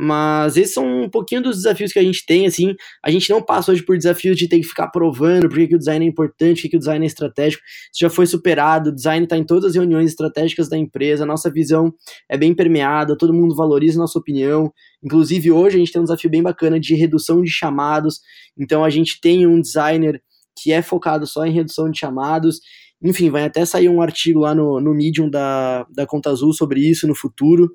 Mas 0.00 0.56
esses 0.56 0.74
são 0.74 0.86
um 1.02 1.10
pouquinho 1.10 1.42
dos 1.42 1.56
desafios 1.56 1.92
que 1.92 1.98
a 1.98 2.02
gente 2.02 2.24
tem, 2.24 2.46
assim. 2.46 2.72
A 3.04 3.10
gente 3.10 3.28
não 3.30 3.42
passa 3.42 3.72
hoje 3.72 3.82
por 3.82 3.96
desafios 3.96 4.36
de 4.36 4.48
ter 4.48 4.58
que 4.60 4.66
ficar 4.66 4.88
provando 4.88 5.48
por 5.48 5.58
que, 5.58 5.74
o 5.74 5.78
design 5.78 6.04
é 6.04 6.08
importante, 6.08 6.62
por 6.62 6.70
que, 6.70 6.76
o 6.76 6.78
design 6.78 7.04
é 7.04 7.08
estratégico. 7.08 7.62
Isso 7.92 8.02
já 8.02 8.10
foi 8.10 8.24
superado, 8.24 8.90
o 8.90 8.94
design 8.94 9.24
está 9.24 9.36
em 9.36 9.42
todas 9.42 9.64
as 9.70 9.74
reuniões 9.74 10.10
estratégicas 10.10 10.68
da 10.68 10.78
empresa, 10.78 11.24
a 11.24 11.26
nossa 11.26 11.50
visão 11.50 11.92
é 12.30 12.36
bem 12.36 12.54
permeada, 12.54 13.16
todo 13.18 13.34
mundo 13.34 13.56
valoriza 13.56 13.98
a 13.98 14.02
nossa 14.02 14.18
opinião. 14.18 14.72
Inclusive, 15.02 15.50
hoje 15.50 15.76
a 15.76 15.78
gente 15.80 15.90
tem 15.90 16.00
um 16.00 16.04
desafio 16.04 16.30
bem 16.30 16.44
bacana 16.44 16.78
de 16.78 16.94
redução 16.94 17.42
de 17.42 17.50
chamados. 17.50 18.20
Então, 18.56 18.84
a 18.84 18.90
gente 18.90 19.20
tem 19.20 19.48
um 19.48 19.60
designer 19.60 20.22
que 20.60 20.72
é 20.72 20.82
focado 20.82 21.26
só 21.26 21.44
em 21.44 21.52
redução 21.52 21.90
de 21.90 21.98
chamados. 21.98 22.60
Enfim, 23.02 23.30
vai 23.30 23.44
até 23.44 23.64
sair 23.64 23.88
um 23.88 24.02
artigo 24.02 24.40
lá 24.40 24.54
no, 24.54 24.80
no 24.80 24.94
Medium 24.94 25.30
da, 25.30 25.86
da 25.90 26.06
Conta 26.06 26.30
Azul 26.30 26.52
sobre 26.52 26.80
isso 26.80 27.06
no 27.06 27.14
futuro. 27.14 27.70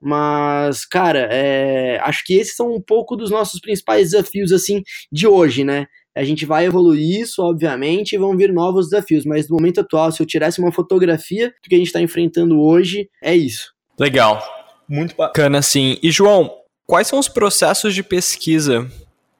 Mas, 0.00 0.84
cara, 0.84 1.28
é, 1.30 1.98
acho 2.02 2.22
que 2.24 2.34
esses 2.34 2.54
são 2.54 2.72
um 2.72 2.80
pouco 2.80 3.16
dos 3.16 3.30
nossos 3.30 3.60
principais 3.60 4.10
desafios, 4.10 4.52
assim, 4.52 4.82
de 5.10 5.26
hoje, 5.26 5.64
né? 5.64 5.86
A 6.14 6.22
gente 6.24 6.44
vai 6.44 6.66
evoluir 6.66 7.20
isso, 7.20 7.42
obviamente, 7.42 8.12
e 8.12 8.18
vão 8.18 8.36
vir 8.36 8.52
novos 8.52 8.90
desafios, 8.90 9.24
mas 9.24 9.48
no 9.48 9.56
momento 9.56 9.80
atual, 9.80 10.10
se 10.12 10.22
eu 10.22 10.26
tirasse 10.26 10.60
uma 10.60 10.72
fotografia 10.72 11.48
do 11.48 11.68
que 11.68 11.74
a 11.74 11.78
gente 11.78 11.88
está 11.88 12.00
enfrentando 12.00 12.60
hoje, 12.60 13.08
é 13.22 13.36
isso. 13.36 13.72
Legal. 13.98 14.42
Muito 14.88 15.14
bacana, 15.16 15.60
sim. 15.62 15.98
E, 16.02 16.10
João, 16.10 16.50
quais 16.86 17.06
são 17.06 17.18
os 17.18 17.28
processos 17.28 17.94
de 17.94 18.02
pesquisa 18.02 18.90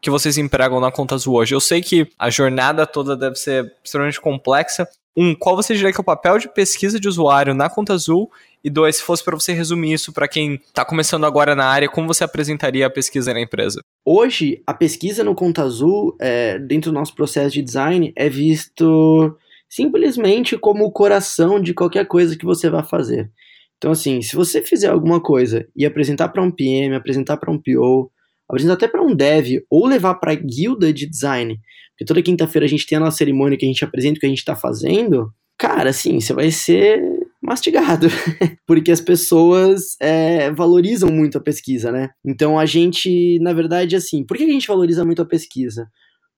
que 0.00 0.10
vocês 0.10 0.38
empregam 0.38 0.80
na 0.80 0.90
Conta 0.90 1.14
Azul 1.14 1.34
hoje? 1.34 1.54
Eu 1.54 1.60
sei 1.60 1.80
que 1.82 2.08
a 2.18 2.30
jornada 2.30 2.86
toda 2.86 3.16
deve 3.16 3.36
ser 3.36 3.72
extremamente 3.84 4.20
complexa. 4.20 4.88
Um, 5.16 5.34
qual 5.34 5.56
você 5.56 5.74
diria 5.74 5.92
que 5.92 5.98
é 5.98 6.00
o 6.00 6.04
papel 6.04 6.38
de 6.38 6.48
pesquisa 6.48 7.00
de 7.00 7.08
usuário 7.08 7.52
na 7.52 7.68
Conta 7.68 7.94
Azul? 7.94 8.30
E 8.62 8.70
dois, 8.70 8.96
se 8.96 9.02
fosse 9.02 9.24
para 9.24 9.34
você 9.34 9.52
resumir 9.52 9.92
isso 9.92 10.12
para 10.12 10.28
quem 10.28 10.54
está 10.54 10.84
começando 10.84 11.24
agora 11.24 11.54
na 11.54 11.64
área, 11.64 11.88
como 11.88 12.06
você 12.06 12.22
apresentaria 12.22 12.86
a 12.86 12.90
pesquisa 12.90 13.32
na 13.32 13.40
empresa? 13.40 13.80
Hoje, 14.04 14.62
a 14.66 14.74
pesquisa 14.74 15.24
no 15.24 15.34
Conta 15.34 15.62
Azul, 15.62 16.16
é, 16.20 16.58
dentro 16.58 16.90
do 16.90 16.94
nosso 16.94 17.14
processo 17.14 17.54
de 17.54 17.62
design, 17.62 18.12
é 18.16 18.28
visto 18.28 19.36
simplesmente 19.68 20.56
como 20.56 20.84
o 20.84 20.92
coração 20.92 21.60
de 21.60 21.74
qualquer 21.74 22.06
coisa 22.06 22.36
que 22.36 22.44
você 22.44 22.70
vai 22.70 22.84
fazer. 22.84 23.30
Então, 23.76 23.92
assim, 23.92 24.22
se 24.22 24.34
você 24.34 24.60
fizer 24.62 24.88
alguma 24.88 25.20
coisa 25.20 25.66
e 25.74 25.86
apresentar 25.86 26.28
para 26.28 26.42
um 26.42 26.50
PM, 26.50 26.94
apresentar 26.94 27.36
para 27.36 27.50
um 27.50 27.58
PO, 27.58 28.10
apresentar 28.48 28.74
até 28.74 28.88
para 28.88 29.02
um 29.02 29.14
dev, 29.14 29.62
ou 29.70 29.86
levar 29.86 30.14
para 30.14 30.32
a 30.32 30.36
guilda 30.36 30.92
de 30.92 31.06
design, 31.06 31.58
porque 31.92 32.04
toda 32.04 32.22
quinta-feira 32.22 32.64
a 32.64 32.68
gente 32.68 32.86
tem 32.86 32.96
a 32.96 33.00
nossa 33.00 33.18
cerimônia 33.18 33.58
que 33.58 33.64
a 33.64 33.68
gente 33.68 33.84
apresenta 33.84 34.16
o 34.16 34.20
que 34.20 34.26
a 34.26 34.28
gente 34.28 34.38
está 34.38 34.54
fazendo, 34.54 35.32
cara, 35.58 35.90
assim, 35.90 36.20
você 36.20 36.32
vai 36.32 36.50
ser 36.50 37.02
mastigado, 37.42 38.06
porque 38.66 38.92
as 38.92 39.00
pessoas 39.00 39.96
é, 40.00 40.50
valorizam 40.52 41.10
muito 41.10 41.38
a 41.38 41.40
pesquisa, 41.40 41.90
né? 41.90 42.10
Então 42.24 42.58
a 42.58 42.64
gente, 42.64 43.38
na 43.40 43.52
verdade, 43.52 43.96
assim, 43.96 44.24
por 44.24 44.36
que 44.36 44.44
a 44.44 44.48
gente 44.48 44.68
valoriza 44.68 45.04
muito 45.04 45.22
a 45.22 45.26
pesquisa? 45.26 45.88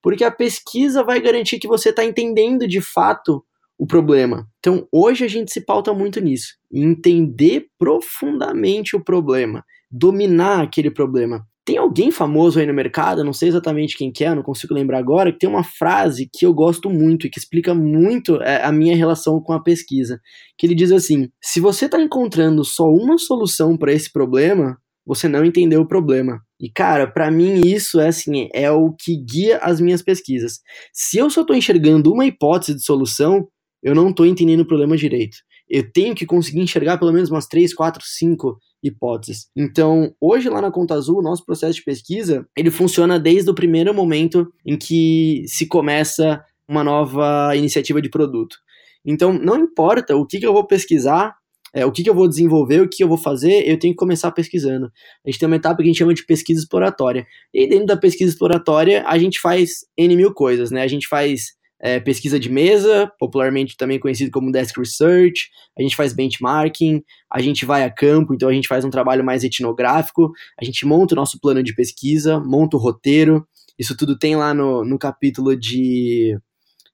Porque 0.02 0.24
a 0.24 0.30
pesquisa 0.30 1.04
vai 1.04 1.20
garantir 1.20 1.58
que 1.58 1.68
você 1.68 1.90
está 1.90 2.04
entendendo 2.04 2.66
de 2.66 2.80
fato 2.80 3.44
o 3.78 3.86
problema. 3.86 4.46
Então 4.58 4.86
hoje 4.90 5.24
a 5.24 5.28
gente 5.28 5.52
se 5.52 5.64
pauta 5.64 5.92
muito 5.92 6.20
nisso, 6.20 6.54
entender 6.72 7.66
profundamente 7.78 8.96
o 8.96 9.04
problema, 9.04 9.64
dominar 9.90 10.62
aquele 10.62 10.90
problema. 10.90 11.46
Tem 11.64 11.76
alguém 11.76 12.10
famoso 12.10 12.58
aí 12.58 12.66
no 12.66 12.72
mercado, 12.74 13.22
não 13.22 13.32
sei 13.32 13.48
exatamente 13.48 13.96
quem 13.96 14.10
que 14.10 14.24
é, 14.24 14.34
não 14.34 14.42
consigo 14.42 14.74
lembrar 14.74 14.98
agora, 14.98 15.30
que 15.30 15.38
tem 15.38 15.48
uma 15.48 15.62
frase 15.62 16.28
que 16.32 16.46
eu 16.46 16.54
gosto 16.54 16.88
muito 16.88 17.26
e 17.26 17.30
que 17.30 17.38
explica 17.38 17.74
muito 17.74 18.40
é, 18.42 18.64
a 18.64 18.72
minha 18.72 18.96
relação 18.96 19.40
com 19.40 19.52
a 19.52 19.62
pesquisa. 19.62 20.18
Que 20.58 20.66
ele 20.66 20.74
diz 20.74 20.90
assim: 20.90 21.28
se 21.42 21.60
você 21.60 21.84
está 21.84 22.00
encontrando 22.00 22.64
só 22.64 22.84
uma 22.84 23.18
solução 23.18 23.76
para 23.76 23.92
esse 23.92 24.10
problema, 24.10 24.78
você 25.06 25.28
não 25.28 25.44
entendeu 25.44 25.82
o 25.82 25.88
problema. 25.88 26.40
E 26.60 26.70
cara, 26.70 27.06
para 27.10 27.30
mim 27.30 27.60
isso 27.66 28.00
é 28.00 28.08
assim, 28.08 28.48
é 28.54 28.70
o 28.70 28.92
que 28.92 29.16
guia 29.16 29.58
as 29.58 29.80
minhas 29.80 30.02
pesquisas. 30.02 30.60
Se 30.92 31.18
eu 31.18 31.28
só 31.28 31.42
estou 31.42 31.56
enxergando 31.56 32.12
uma 32.12 32.26
hipótese 32.26 32.74
de 32.74 32.84
solução, 32.84 33.46
eu 33.82 33.94
não 33.94 34.10
estou 34.10 34.26
entendendo 34.26 34.60
o 34.60 34.66
problema 34.66 34.96
direito. 34.96 35.36
Eu 35.68 35.90
tenho 35.92 36.14
que 36.14 36.26
conseguir 36.26 36.60
enxergar 36.60 36.98
pelo 36.98 37.12
menos 37.12 37.30
umas 37.30 37.46
3, 37.46 37.74
4, 37.74 38.02
5 38.04 38.58
hipóteses. 38.82 39.48
Então, 39.56 40.14
hoje 40.20 40.48
lá 40.48 40.60
na 40.60 40.70
Conta 40.70 40.94
Azul, 40.94 41.18
o 41.18 41.22
nosso 41.22 41.44
processo 41.44 41.74
de 41.74 41.84
pesquisa, 41.84 42.46
ele 42.56 42.70
funciona 42.70 43.18
desde 43.18 43.50
o 43.50 43.54
primeiro 43.54 43.92
momento 43.94 44.52
em 44.64 44.76
que 44.76 45.44
se 45.46 45.66
começa 45.66 46.42
uma 46.68 46.84
nova 46.84 47.54
iniciativa 47.56 48.00
de 48.00 48.08
produto. 48.08 48.56
Então, 49.04 49.32
não 49.32 49.58
importa 49.58 50.16
o 50.16 50.26
que, 50.26 50.38
que 50.38 50.46
eu 50.46 50.52
vou 50.52 50.66
pesquisar, 50.66 51.34
é, 51.72 51.86
o 51.86 51.92
que, 51.92 52.02
que 52.02 52.10
eu 52.10 52.14
vou 52.14 52.28
desenvolver, 52.28 52.80
o 52.80 52.88
que 52.88 53.02
eu 53.02 53.08
vou 53.08 53.18
fazer, 53.18 53.68
eu 53.68 53.78
tenho 53.78 53.92
que 53.94 53.98
começar 53.98 54.30
pesquisando. 54.32 54.90
A 55.24 55.30
gente 55.30 55.38
tem 55.38 55.46
uma 55.46 55.56
etapa 55.56 55.76
que 55.76 55.82
a 55.82 55.86
gente 55.86 55.98
chama 55.98 56.14
de 56.14 56.24
pesquisa 56.24 56.60
exploratória. 56.60 57.26
E 57.54 57.66
dentro 57.68 57.86
da 57.86 57.96
pesquisa 57.96 58.30
exploratória, 58.30 59.04
a 59.06 59.16
gente 59.18 59.40
faz 59.40 59.86
N 59.96 60.16
mil 60.16 60.34
coisas, 60.34 60.70
né? 60.70 60.82
A 60.82 60.88
gente 60.88 61.06
faz 61.06 61.59
é, 61.82 61.98
pesquisa 61.98 62.38
de 62.38 62.50
mesa, 62.50 63.10
popularmente 63.18 63.76
também 63.76 63.98
conhecido 63.98 64.30
como 64.30 64.52
desk 64.52 64.78
research, 64.78 65.48
a 65.78 65.82
gente 65.82 65.96
faz 65.96 66.12
benchmarking, 66.12 67.02
a 67.32 67.40
gente 67.40 67.64
vai 67.64 67.84
a 67.84 67.90
campo, 67.90 68.34
então 68.34 68.48
a 68.48 68.52
gente 68.52 68.68
faz 68.68 68.84
um 68.84 68.90
trabalho 68.90 69.24
mais 69.24 69.42
etnográfico, 69.42 70.30
a 70.60 70.64
gente 70.64 70.84
monta 70.84 71.14
o 71.14 71.16
nosso 71.16 71.40
plano 71.40 71.62
de 71.62 71.74
pesquisa, 71.74 72.38
monta 72.38 72.76
o 72.76 72.80
roteiro, 72.80 73.46
isso 73.78 73.96
tudo 73.96 74.18
tem 74.18 74.36
lá 74.36 74.52
no, 74.52 74.84
no 74.84 74.98
capítulo 74.98 75.56
de, 75.56 76.38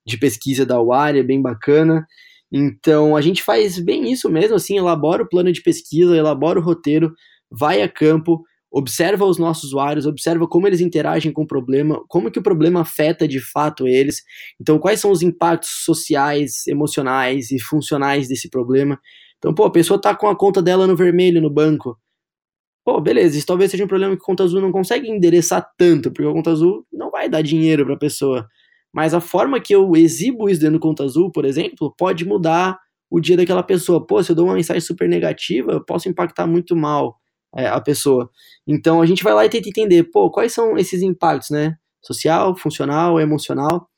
de 0.07 0.16
pesquisa 0.16 0.64
da 0.64 0.81
UAR, 0.81 1.16
é 1.16 1.23
bem 1.23 1.43
bacana. 1.43 2.07
Então 2.52 3.16
a 3.16 3.21
gente 3.21 3.43
faz 3.43 3.78
bem 3.81 4.12
isso 4.12 4.31
mesmo, 4.31 4.55
assim, 4.55 4.78
elabora 4.78 5.25
o 5.25 5.28
plano 5.28 5.50
de 5.50 5.62
pesquisa, 5.62 6.16
elabora 6.16 6.61
o 6.61 6.62
roteiro, 6.62 7.12
vai 7.50 7.83
a 7.83 7.88
campo, 7.88 8.40
observa 8.76 9.25
os 9.25 9.38
nossos 9.38 9.64
usuários, 9.64 10.04
observa 10.04 10.47
como 10.47 10.66
eles 10.66 10.83
interagem 10.83 11.33
com 11.33 11.45
o 11.45 11.47
problema, 11.47 11.99
como 12.09 12.30
que 12.30 12.38
o 12.38 12.42
problema 12.42 12.83
afeta 12.83 13.26
de 13.26 13.40
fato 13.40 13.88
eles. 13.88 14.23
Então, 14.61 14.78
quais 14.78 15.00
são 15.00 15.11
os 15.11 15.23
impactos 15.23 15.71
sociais, 15.83 16.66
emocionais 16.66 17.50
e 17.50 17.59
funcionais 17.59 18.28
desse 18.28 18.50
problema. 18.50 19.00
Então, 19.38 19.54
pô, 19.54 19.64
a 19.64 19.73
pessoa 19.73 19.99
tá 19.99 20.14
com 20.14 20.28
a 20.28 20.37
conta 20.37 20.61
dela 20.61 20.87
no 20.87 20.95
vermelho 20.95 21.40
no 21.40 21.49
banco. 21.49 21.99
Pô, 22.85 23.00
beleza, 23.00 23.38
isso 23.38 23.47
talvez 23.47 23.71
seja 23.71 23.83
um 23.83 23.88
problema 23.88 24.14
que 24.14 24.23
a 24.23 24.26
conta 24.26 24.45
azul 24.45 24.61
não 24.61 24.71
consegue 24.71 25.09
endereçar 25.09 25.66
tanto, 25.78 26.12
porque 26.12 26.28
a 26.28 26.33
conta 26.33 26.50
azul 26.50 26.87
não 26.92 27.11
vai 27.11 27.30
dar 27.30 27.40
dinheiro 27.40 27.87
para 27.87 27.95
a 27.95 27.99
pessoa. 27.99 28.47
Mas 28.92 29.14
a 29.14 29.21
forma 29.21 29.59
que 29.59 29.75
eu 29.75 29.97
exibo 29.97 30.50
isso 30.50 30.61
dentro 30.61 30.78
do 30.78 30.83
conta 30.83 31.02
azul, 31.02 31.33
por 31.33 31.47
exemplo, 31.47 31.95
pode 31.97 32.26
mudar 32.26 32.78
o 33.11 33.21
dia 33.21 33.38
daquela 33.38 33.62
pessoa. 33.62 34.06
Pô, 34.06 34.23
se 34.23 34.33
eu 34.33 34.37
dou 34.37 34.45
uma 34.47 34.54
mensagem 34.54 34.83
super 34.83 35.09
negativa, 35.09 35.73
eu 35.73 35.85
posso 35.85 36.11
impactar 36.11 36.47
muito 36.47 36.76
mal 36.76 37.16
é, 37.57 37.67
a 37.67 37.81
pessoa. 37.81 38.31
Então 38.67 39.01
a 39.01 39.07
gente 39.07 39.25
vai 39.25 39.33
lá 39.33 39.45
e 39.47 39.49
tenta 39.49 39.69
entender, 39.69 40.05
pô, 40.05 40.31
quais 40.31 40.53
são 40.53 40.77
esses 40.77 41.03
impactos, 41.03 41.51
né? 41.51 41.77
Social, 42.03 42.57
funcional, 42.57 43.19
emocional 43.21 43.89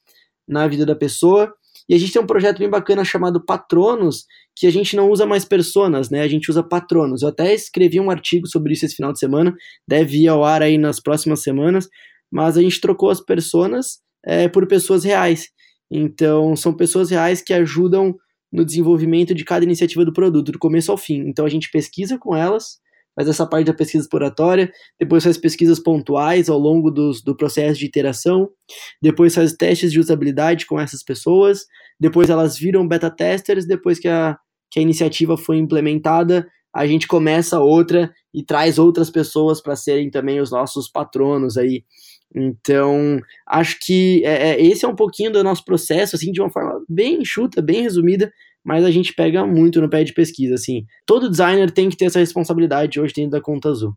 na 0.46 0.66
vida 0.66 0.86
da 0.86 0.94
pessoa. 0.94 1.52
E 1.88 1.94
a 1.94 1.98
gente 1.98 2.12
tem 2.12 2.20
um 2.20 2.26
projeto 2.26 2.58
bem 2.58 2.68
bacana 2.68 3.04
chamado 3.04 3.42
Patronos, 3.44 4.26
que 4.54 4.66
a 4.66 4.70
gente 4.70 4.94
não 4.94 5.10
usa 5.10 5.24
mais 5.24 5.44
personas, 5.44 6.10
né? 6.10 6.20
A 6.20 6.28
gente 6.28 6.50
usa 6.50 6.62
patronos. 6.62 7.22
Eu 7.22 7.28
até 7.28 7.54
escrevi 7.54 7.98
um 7.98 8.10
artigo 8.10 8.46
sobre 8.46 8.74
isso 8.74 8.84
esse 8.84 8.96
final 8.96 9.12
de 9.12 9.18
semana, 9.18 9.54
deve 9.86 10.18
ir 10.18 10.28
ao 10.28 10.44
ar 10.44 10.62
aí 10.62 10.76
nas 10.76 11.00
próximas 11.00 11.42
semanas, 11.42 11.88
mas 12.30 12.58
a 12.58 12.62
gente 12.62 12.80
trocou 12.80 13.08
as 13.08 13.20
personas 13.20 14.00
é, 14.24 14.48
por 14.48 14.66
pessoas 14.66 15.04
reais. 15.04 15.48
Então, 15.90 16.54
são 16.56 16.74
pessoas 16.74 17.10
reais 17.10 17.40
que 17.40 17.54
ajudam 17.54 18.14
no 18.52 18.64
desenvolvimento 18.64 19.34
de 19.34 19.44
cada 19.44 19.64
iniciativa 19.64 20.04
do 20.04 20.12
produto, 20.12 20.52
do 20.52 20.58
começo 20.58 20.90
ao 20.90 20.98
fim. 20.98 21.20
Então, 21.26 21.46
a 21.46 21.48
gente 21.48 21.70
pesquisa 21.70 22.18
com 22.18 22.36
elas, 22.36 22.78
faz 23.18 23.28
essa 23.28 23.44
parte 23.44 23.66
da 23.66 23.74
pesquisa 23.74 24.04
exploratória, 24.04 24.72
depois 24.96 25.24
faz 25.24 25.36
pesquisas 25.36 25.80
pontuais 25.80 26.48
ao 26.48 26.56
longo 26.56 26.88
dos, 26.88 27.20
do 27.20 27.36
processo 27.36 27.76
de 27.76 27.86
iteração, 27.86 28.48
depois 29.02 29.34
faz 29.34 29.52
testes 29.54 29.90
de 29.90 29.98
usabilidade 29.98 30.66
com 30.66 30.78
essas 30.78 31.02
pessoas, 31.02 31.66
depois 31.98 32.30
elas 32.30 32.56
viram 32.56 32.86
beta 32.86 33.10
testers, 33.10 33.66
depois 33.66 33.98
que 33.98 34.06
a, 34.06 34.38
que 34.70 34.78
a 34.78 34.82
iniciativa 34.82 35.36
foi 35.36 35.56
implementada, 35.56 36.46
a 36.72 36.86
gente 36.86 37.08
começa 37.08 37.58
outra 37.58 38.12
e 38.32 38.44
traz 38.44 38.78
outras 38.78 39.10
pessoas 39.10 39.60
para 39.60 39.74
serem 39.74 40.10
também 40.10 40.38
os 40.38 40.52
nossos 40.52 40.88
patronos 40.88 41.56
aí. 41.56 41.82
Então, 42.32 43.20
acho 43.48 43.78
que 43.80 44.22
é, 44.24 44.50
é, 44.50 44.62
esse 44.62 44.84
é 44.84 44.88
um 44.88 44.94
pouquinho 44.94 45.32
do 45.32 45.42
nosso 45.42 45.64
processo, 45.64 46.14
assim, 46.14 46.30
de 46.30 46.40
uma 46.40 46.50
forma 46.50 46.80
bem 46.88 47.22
enxuta, 47.22 47.60
bem 47.60 47.82
resumida, 47.82 48.30
mas 48.64 48.84
a 48.84 48.90
gente 48.90 49.12
pega 49.12 49.46
muito 49.46 49.80
no 49.80 49.88
pé 49.88 50.04
de 50.04 50.12
pesquisa, 50.12 50.54
assim. 50.54 50.84
Todo 51.06 51.30
designer 51.30 51.70
tem 51.70 51.88
que 51.88 51.96
ter 51.96 52.06
essa 52.06 52.18
responsabilidade 52.18 53.00
hoje 53.00 53.14
dentro 53.14 53.32
da 53.32 53.40
conta 53.40 53.68
azul. 53.68 53.94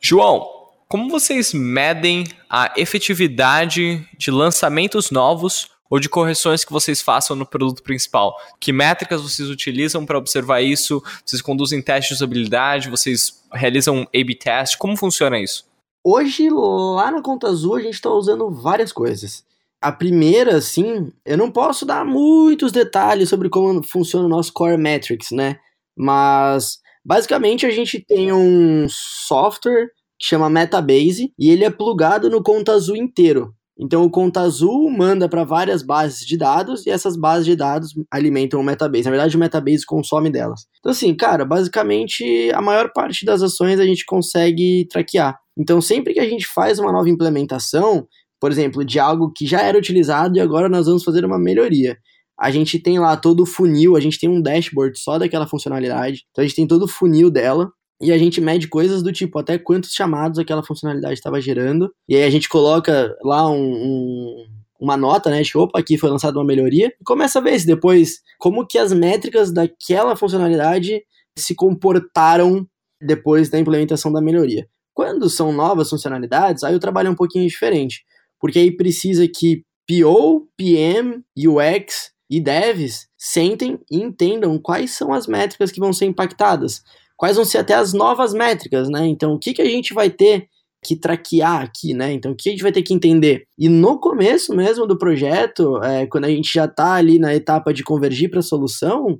João, 0.00 0.46
como 0.88 1.08
vocês 1.08 1.52
medem 1.52 2.24
a 2.48 2.72
efetividade 2.76 4.04
de 4.18 4.30
lançamentos 4.30 5.10
novos 5.10 5.68
ou 5.88 6.00
de 6.00 6.08
correções 6.08 6.64
que 6.64 6.72
vocês 6.72 7.00
façam 7.00 7.36
no 7.36 7.46
produto 7.46 7.82
principal? 7.82 8.34
Que 8.58 8.72
métricas 8.72 9.22
vocês 9.22 9.48
utilizam 9.48 10.04
para 10.04 10.18
observar 10.18 10.62
isso? 10.62 11.02
Vocês 11.24 11.42
conduzem 11.42 11.82
testes 11.82 12.08
de 12.08 12.14
usabilidade? 12.14 12.90
Vocês 12.90 13.40
realizam 13.52 14.02
A-B 14.14 14.34
test? 14.34 14.76
Como 14.78 14.96
funciona 14.96 15.38
isso? 15.38 15.64
Hoje, 16.02 16.48
lá 16.50 17.10
na 17.10 17.20
Conta 17.20 17.48
Azul, 17.48 17.76
a 17.76 17.80
gente 17.80 17.94
está 17.94 18.10
usando 18.10 18.50
várias 18.50 18.90
coisas. 18.90 19.44
A 19.80 19.90
primeira, 19.90 20.56
assim, 20.56 21.10
eu 21.24 21.38
não 21.38 21.50
posso 21.50 21.86
dar 21.86 22.04
muitos 22.04 22.70
detalhes 22.70 23.28
sobre 23.28 23.48
como 23.48 23.82
funciona 23.82 24.26
o 24.26 24.28
nosso 24.28 24.52
Core 24.52 24.76
Metrics, 24.76 25.30
né? 25.30 25.56
Mas, 25.96 26.78
basicamente, 27.04 27.64
a 27.64 27.70
gente 27.70 28.04
tem 28.04 28.32
um 28.32 28.86
software 28.88 29.88
que 30.18 30.26
chama 30.26 30.50
Metabase 30.50 31.32
e 31.38 31.50
ele 31.50 31.64
é 31.64 31.70
plugado 31.70 32.28
no 32.28 32.42
Conta 32.42 32.72
Azul 32.72 32.96
inteiro. 32.96 33.54
Então 33.82 34.04
o 34.04 34.10
Conta 34.10 34.42
Azul 34.42 34.90
manda 34.90 35.26
para 35.26 35.42
várias 35.42 35.82
bases 35.82 36.26
de 36.26 36.36
dados 36.36 36.86
e 36.86 36.90
essas 36.90 37.16
bases 37.16 37.46
de 37.46 37.56
dados 37.56 37.94
alimentam 38.12 38.60
o 38.60 38.62
Metabase. 38.62 39.04
Na 39.04 39.10
verdade, 39.10 39.34
o 39.34 39.40
Metabase 39.40 39.86
consome 39.86 40.28
delas. 40.28 40.66
Então, 40.78 40.92
assim, 40.92 41.14
cara, 41.14 41.46
basicamente 41.46 42.50
a 42.52 42.60
maior 42.60 42.92
parte 42.92 43.24
das 43.24 43.40
ações 43.40 43.80
a 43.80 43.86
gente 43.86 44.04
consegue 44.04 44.86
traquear. 44.90 45.38
Então, 45.56 45.80
sempre 45.80 46.12
que 46.12 46.20
a 46.20 46.28
gente 46.28 46.46
faz 46.46 46.78
uma 46.78 46.92
nova 46.92 47.08
implementação, 47.08 48.06
por 48.40 48.50
exemplo, 48.50 48.84
de 48.84 48.98
algo 48.98 49.32
que 49.32 49.46
já 49.46 49.60
era 49.60 49.78
utilizado 49.78 50.36
e 50.36 50.40
agora 50.40 50.68
nós 50.68 50.86
vamos 50.86 51.04
fazer 51.04 51.24
uma 51.24 51.38
melhoria. 51.38 51.98
A 52.38 52.50
gente 52.50 52.78
tem 52.78 52.98
lá 52.98 53.16
todo 53.16 53.42
o 53.42 53.46
funil, 53.46 53.96
a 53.96 54.00
gente 54.00 54.18
tem 54.18 54.28
um 54.28 54.40
dashboard 54.40 54.98
só 54.98 55.18
daquela 55.18 55.46
funcionalidade. 55.46 56.24
Então 56.30 56.42
a 56.42 56.46
gente 56.46 56.56
tem 56.56 56.66
todo 56.66 56.84
o 56.84 56.88
funil 56.88 57.30
dela 57.30 57.70
e 58.00 58.10
a 58.10 58.16
gente 58.16 58.40
mede 58.40 58.66
coisas 58.66 59.02
do 59.02 59.12
tipo 59.12 59.38
até 59.38 59.58
quantos 59.58 59.92
chamados 59.92 60.38
aquela 60.38 60.62
funcionalidade 60.62 61.14
estava 61.14 61.38
gerando. 61.38 61.92
E 62.08 62.16
aí 62.16 62.24
a 62.24 62.30
gente 62.30 62.48
coloca 62.48 63.14
lá 63.22 63.46
um, 63.50 63.60
um, 63.60 64.46
uma 64.80 64.96
nota, 64.96 65.28
né? 65.28 65.42
De 65.42 65.58
opa, 65.58 65.78
aqui 65.78 65.98
foi 65.98 66.08
lançada 66.08 66.38
uma 66.38 66.44
melhoria. 66.44 66.90
E 66.98 67.04
começa 67.04 67.38
a 67.38 67.42
ver 67.42 67.60
se 67.60 67.66
depois 67.66 68.20
como 68.38 68.66
que 68.66 68.78
as 68.78 68.90
métricas 68.90 69.52
daquela 69.52 70.16
funcionalidade 70.16 71.02
se 71.36 71.54
comportaram 71.54 72.66
depois 73.02 73.50
da 73.50 73.58
implementação 73.58 74.10
da 74.10 74.22
melhoria. 74.22 74.66
Quando 74.94 75.28
são 75.28 75.52
novas 75.52 75.90
funcionalidades, 75.90 76.64
aí 76.64 76.74
o 76.74 76.80
trabalho 76.80 77.08
é 77.08 77.10
um 77.10 77.16
pouquinho 77.16 77.46
diferente. 77.46 78.02
Porque 78.40 78.58
aí 78.58 78.76
precisa 78.76 79.28
que 79.28 79.62
PO, 79.86 80.48
PM, 80.56 81.22
UX 81.36 82.10
e 82.30 82.40
devs 82.40 83.08
sentem 83.18 83.78
e 83.90 83.98
entendam 83.98 84.58
quais 84.58 84.92
são 84.92 85.12
as 85.12 85.26
métricas 85.26 85.70
que 85.70 85.80
vão 85.80 85.92
ser 85.92 86.06
impactadas 86.06 86.82
quais 87.20 87.36
vão 87.36 87.44
ser 87.44 87.58
até 87.58 87.74
as 87.74 87.92
novas 87.92 88.32
métricas, 88.32 88.88
né? 88.88 89.06
Então, 89.06 89.34
o 89.34 89.38
que, 89.38 89.52
que 89.52 89.60
a 89.60 89.66
gente 89.66 89.92
vai 89.92 90.08
ter 90.08 90.46
que 90.82 90.96
traquear 90.96 91.60
aqui, 91.60 91.92
né? 91.92 92.14
Então, 92.14 92.32
o 92.32 92.34
que 92.34 92.48
a 92.48 92.52
gente 92.52 92.62
vai 92.62 92.72
ter 92.72 92.82
que 92.82 92.94
entender? 92.94 93.44
E 93.58 93.68
no 93.68 94.00
começo 94.00 94.56
mesmo 94.56 94.86
do 94.86 94.96
projeto, 94.96 95.76
é, 95.84 96.06
quando 96.06 96.24
a 96.24 96.30
gente 96.30 96.50
já 96.50 96.64
está 96.64 96.94
ali 96.94 97.18
na 97.18 97.34
etapa 97.34 97.74
de 97.74 97.84
convergir 97.84 98.30
para 98.30 98.38
a 98.38 98.42
solução, 98.42 99.18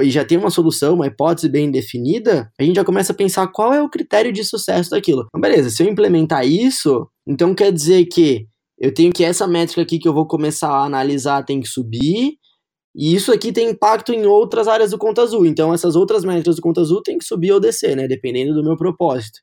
e 0.00 0.10
já 0.10 0.24
tem 0.24 0.38
uma 0.38 0.50
solução, 0.50 0.94
uma 0.94 1.06
hipótese 1.06 1.48
bem 1.48 1.70
definida, 1.70 2.50
a 2.58 2.62
gente 2.62 2.76
já 2.76 2.84
começa 2.84 3.12
a 3.12 3.16
pensar 3.16 3.46
qual 3.48 3.72
é 3.72 3.82
o 3.82 3.88
critério 3.88 4.32
de 4.32 4.44
sucesso 4.44 4.90
daquilo. 4.90 5.26
Então, 5.28 5.40
beleza, 5.40 5.70
se 5.70 5.82
eu 5.82 5.88
implementar 5.88 6.46
isso, 6.46 7.08
então 7.26 7.54
quer 7.54 7.72
dizer 7.72 8.06
que 8.06 8.46
eu 8.78 8.92
tenho 8.92 9.12
que 9.12 9.24
essa 9.24 9.46
métrica 9.46 9.82
aqui 9.82 9.98
que 9.98 10.08
eu 10.08 10.14
vou 10.14 10.26
começar 10.26 10.70
a 10.70 10.84
analisar 10.84 11.44
tem 11.44 11.60
que 11.60 11.68
subir, 11.68 12.36
e 12.96 13.14
isso 13.14 13.32
aqui 13.32 13.52
tem 13.52 13.70
impacto 13.70 14.12
em 14.12 14.24
outras 14.24 14.68
áreas 14.68 14.92
do 14.92 14.98
Conta 14.98 15.22
Azul. 15.22 15.46
Então, 15.46 15.74
essas 15.74 15.96
outras 15.96 16.24
métricas 16.24 16.56
do 16.56 16.62
Conta 16.62 16.80
Azul 16.80 17.02
tem 17.02 17.18
que 17.18 17.24
subir 17.24 17.50
ou 17.50 17.58
descer, 17.58 17.96
né? 17.96 18.06
Dependendo 18.06 18.54
do 18.54 18.62
meu 18.62 18.76
propósito. 18.76 19.40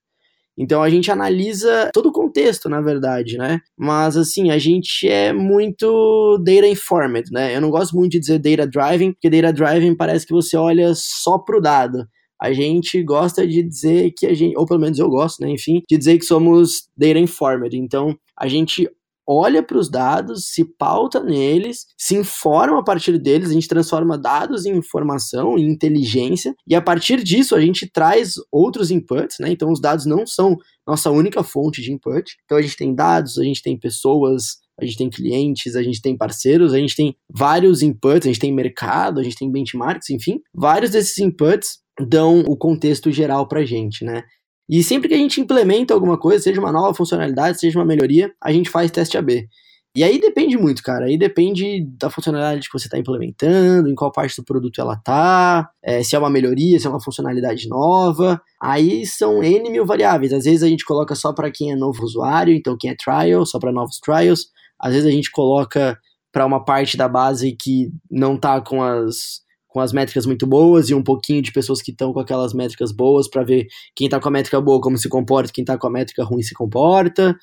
Então, 0.57 0.83
a 0.83 0.89
gente 0.89 1.09
analisa 1.09 1.89
todo 1.93 2.09
o 2.09 2.11
contexto, 2.11 2.69
na 2.69 2.81
verdade, 2.81 3.37
né? 3.37 3.59
Mas, 3.77 4.17
assim, 4.17 4.51
a 4.51 4.57
gente 4.57 5.07
é 5.07 5.33
muito 5.33 6.37
data 6.43 6.67
informed, 6.67 7.31
né? 7.31 7.55
Eu 7.55 7.61
não 7.61 7.69
gosto 7.69 7.95
muito 7.95 8.11
de 8.11 8.19
dizer 8.19 8.39
data 8.39 8.67
driving, 8.67 9.13
porque 9.13 9.29
data 9.29 9.53
driving 9.53 9.95
parece 9.95 10.25
que 10.25 10.33
você 10.33 10.57
olha 10.57 10.93
só 10.95 11.37
pro 11.37 11.61
dado. 11.61 12.05
A 12.39 12.51
gente 12.53 13.01
gosta 13.03 13.47
de 13.47 13.61
dizer 13.63 14.11
que 14.17 14.25
a 14.25 14.33
gente, 14.33 14.57
ou 14.57 14.65
pelo 14.65 14.79
menos 14.79 14.97
eu 14.97 15.09
gosto, 15.09 15.41
né? 15.41 15.51
Enfim, 15.51 15.81
de 15.89 15.97
dizer 15.97 16.17
que 16.17 16.25
somos 16.25 16.87
data 16.97 17.19
informed. 17.19 17.77
Então, 17.77 18.15
a 18.37 18.47
gente 18.47 18.89
olha 19.27 19.63
para 19.63 19.77
os 19.77 19.89
dados, 19.89 20.47
se 20.47 20.65
pauta 20.65 21.21
neles, 21.21 21.85
se 21.97 22.15
informa 22.15 22.79
a 22.79 22.83
partir 22.83 23.17
deles, 23.17 23.49
a 23.49 23.53
gente 23.53 23.67
transforma 23.67 24.17
dados 24.17 24.65
em 24.65 24.75
informação, 24.75 25.57
em 25.57 25.69
inteligência, 25.69 26.53
e 26.67 26.75
a 26.75 26.81
partir 26.81 27.23
disso 27.23 27.55
a 27.55 27.61
gente 27.61 27.89
traz 27.91 28.33
outros 28.51 28.91
inputs, 28.91 29.37
né? 29.39 29.51
Então 29.51 29.71
os 29.71 29.79
dados 29.79 30.05
não 30.05 30.25
são 30.25 30.57
nossa 30.85 31.11
única 31.11 31.43
fonte 31.43 31.81
de 31.81 31.91
input. 31.91 32.35
Então 32.45 32.57
a 32.57 32.61
gente 32.61 32.75
tem 32.75 32.93
dados, 32.93 33.37
a 33.37 33.43
gente 33.43 33.61
tem 33.61 33.77
pessoas, 33.77 34.57
a 34.79 34.85
gente 34.85 34.97
tem 34.97 35.09
clientes, 35.09 35.75
a 35.75 35.83
gente 35.83 36.01
tem 36.01 36.17
parceiros, 36.17 36.73
a 36.73 36.79
gente 36.79 36.95
tem 36.95 37.15
vários 37.29 37.81
inputs, 37.81 38.25
a 38.25 38.29
gente 38.29 38.39
tem 38.39 38.53
mercado, 38.53 39.19
a 39.19 39.23
gente 39.23 39.35
tem 39.35 39.51
benchmarks, 39.51 40.09
enfim, 40.09 40.39
vários 40.53 40.91
desses 40.91 41.17
inputs 41.19 41.79
dão 42.07 42.39
o 42.41 42.57
contexto 42.57 43.11
geral 43.11 43.47
para 43.47 43.59
a 43.59 43.65
gente, 43.65 44.03
né? 44.03 44.23
E 44.71 44.81
sempre 44.81 45.09
que 45.09 45.15
a 45.15 45.17
gente 45.17 45.41
implementa 45.41 45.93
alguma 45.93 46.17
coisa, 46.17 46.41
seja 46.41 46.61
uma 46.61 46.71
nova 46.71 46.93
funcionalidade, 46.93 47.59
seja 47.59 47.77
uma 47.77 47.83
melhoria, 47.83 48.31
a 48.41 48.53
gente 48.53 48.69
faz 48.69 48.89
teste 48.89 49.17
AB. 49.17 49.49
E 49.93 50.01
aí 50.01 50.17
depende 50.21 50.57
muito, 50.57 50.81
cara. 50.81 51.07
Aí 51.07 51.17
depende 51.17 51.85
da 51.99 52.09
funcionalidade 52.09 52.69
que 52.69 52.79
você 52.79 52.87
está 52.87 52.97
implementando, 52.97 53.89
em 53.89 53.95
qual 53.95 54.09
parte 54.09 54.37
do 54.37 54.45
produto 54.45 54.79
ela 54.79 54.95
tá, 54.95 55.69
é, 55.83 56.01
se 56.01 56.15
é 56.15 56.19
uma 56.19 56.29
melhoria, 56.29 56.79
se 56.79 56.87
é 56.87 56.89
uma 56.89 57.01
funcionalidade 57.01 57.67
nova. 57.67 58.41
Aí 58.61 59.05
são 59.05 59.43
N 59.43 59.69
mil 59.69 59.85
variáveis. 59.85 60.31
Às 60.31 60.45
vezes 60.45 60.63
a 60.63 60.69
gente 60.69 60.85
coloca 60.85 61.13
só 61.15 61.33
para 61.33 61.51
quem 61.51 61.73
é 61.73 61.75
novo 61.75 62.01
usuário, 62.03 62.53
então 62.53 62.77
quem 62.79 62.91
é 62.91 62.95
trial, 62.95 63.45
só 63.45 63.59
para 63.59 63.73
novos 63.73 63.99
trials. 63.99 64.47
Às 64.79 64.93
vezes 64.93 65.05
a 65.05 65.11
gente 65.11 65.29
coloca 65.29 65.99
para 66.31 66.45
uma 66.45 66.63
parte 66.63 66.95
da 66.95 67.09
base 67.09 67.57
que 67.61 67.91
não 68.09 68.37
tá 68.37 68.61
com 68.61 68.81
as 68.81 69.41
com 69.71 69.79
as 69.79 69.93
métricas 69.93 70.25
muito 70.25 70.45
boas 70.45 70.89
e 70.89 70.93
um 70.93 71.01
pouquinho 71.01 71.41
de 71.41 71.51
pessoas 71.51 71.81
que 71.81 71.91
estão 71.91 72.11
com 72.11 72.19
aquelas 72.19 72.53
métricas 72.53 72.91
boas 72.91 73.29
para 73.29 73.41
ver 73.41 73.67
quem 73.95 74.05
está 74.05 74.19
com 74.19 74.27
a 74.27 74.31
métrica 74.31 74.59
boa 74.59 74.81
como 74.81 74.97
se 74.97 75.07
comporta, 75.07 75.51
quem 75.53 75.63
está 75.63 75.77
com 75.77 75.87
a 75.87 75.89
métrica 75.89 76.25
ruim 76.25 76.41
se 76.41 76.53
comporta. 76.53 77.35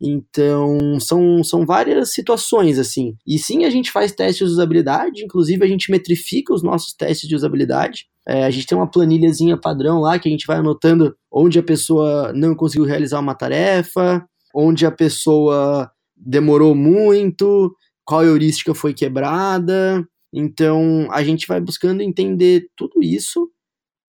Então, 0.00 0.98
são, 0.98 1.44
são 1.44 1.66
várias 1.66 2.12
situações, 2.12 2.78
assim. 2.78 3.14
E 3.26 3.38
sim, 3.38 3.64
a 3.64 3.70
gente 3.70 3.92
faz 3.92 4.12
testes 4.12 4.48
de 4.48 4.52
usabilidade, 4.54 5.22
inclusive 5.22 5.62
a 5.62 5.68
gente 5.68 5.90
metrifica 5.90 6.54
os 6.54 6.62
nossos 6.62 6.94
testes 6.94 7.28
de 7.28 7.34
usabilidade. 7.34 8.06
É, 8.26 8.44
a 8.44 8.50
gente 8.50 8.66
tem 8.66 8.76
uma 8.76 8.90
planilhazinha 8.90 9.56
padrão 9.56 10.00
lá 10.00 10.18
que 10.18 10.28
a 10.28 10.32
gente 10.32 10.46
vai 10.46 10.56
anotando 10.56 11.14
onde 11.30 11.58
a 11.58 11.62
pessoa 11.62 12.32
não 12.32 12.54
conseguiu 12.54 12.86
realizar 12.86 13.20
uma 13.20 13.34
tarefa, 13.34 14.24
onde 14.54 14.86
a 14.86 14.90
pessoa 14.90 15.90
demorou 16.16 16.74
muito, 16.74 17.74
qual 18.04 18.24
heurística 18.24 18.74
foi 18.74 18.94
quebrada, 18.94 20.02
então, 20.36 21.06
a 21.12 21.22
gente 21.22 21.46
vai 21.46 21.60
buscando 21.60 22.02
entender 22.02 22.66
tudo 22.76 23.00
isso 23.00 23.48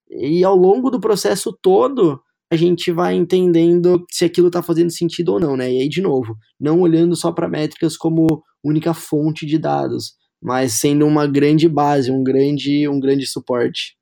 e 0.10 0.44
ao 0.44 0.56
longo 0.56 0.90
do 0.90 1.00
processo 1.00 1.56
todo, 1.62 2.20
a 2.52 2.56
gente 2.56 2.92
vai 2.92 3.14
entendendo 3.14 4.04
se 4.10 4.26
aquilo 4.26 4.48
está 4.48 4.64
fazendo 4.64 4.92
sentido 4.92 5.34
ou 5.34 5.40
não, 5.40 5.56
né? 5.56 5.72
E 5.72 5.82
aí, 5.82 5.90
de 5.90 6.02
novo, 6.02 6.36
não 6.60 6.82
olhando 6.82 7.16
só 7.16 7.32
para 7.32 7.48
métricas 7.48 7.96
como 7.96 8.44
única 8.64 8.94
fonte 8.94 9.46
de 9.46 9.60
dados, 9.60 10.14
mas 10.42 10.80
sendo 10.80 11.06
uma 11.06 11.28
grande 11.28 11.70
base, 11.70 12.12
um 12.12 12.24
grande, 12.24 12.88
um 12.88 13.00
grande 13.00 13.28
suporte. 13.28 13.96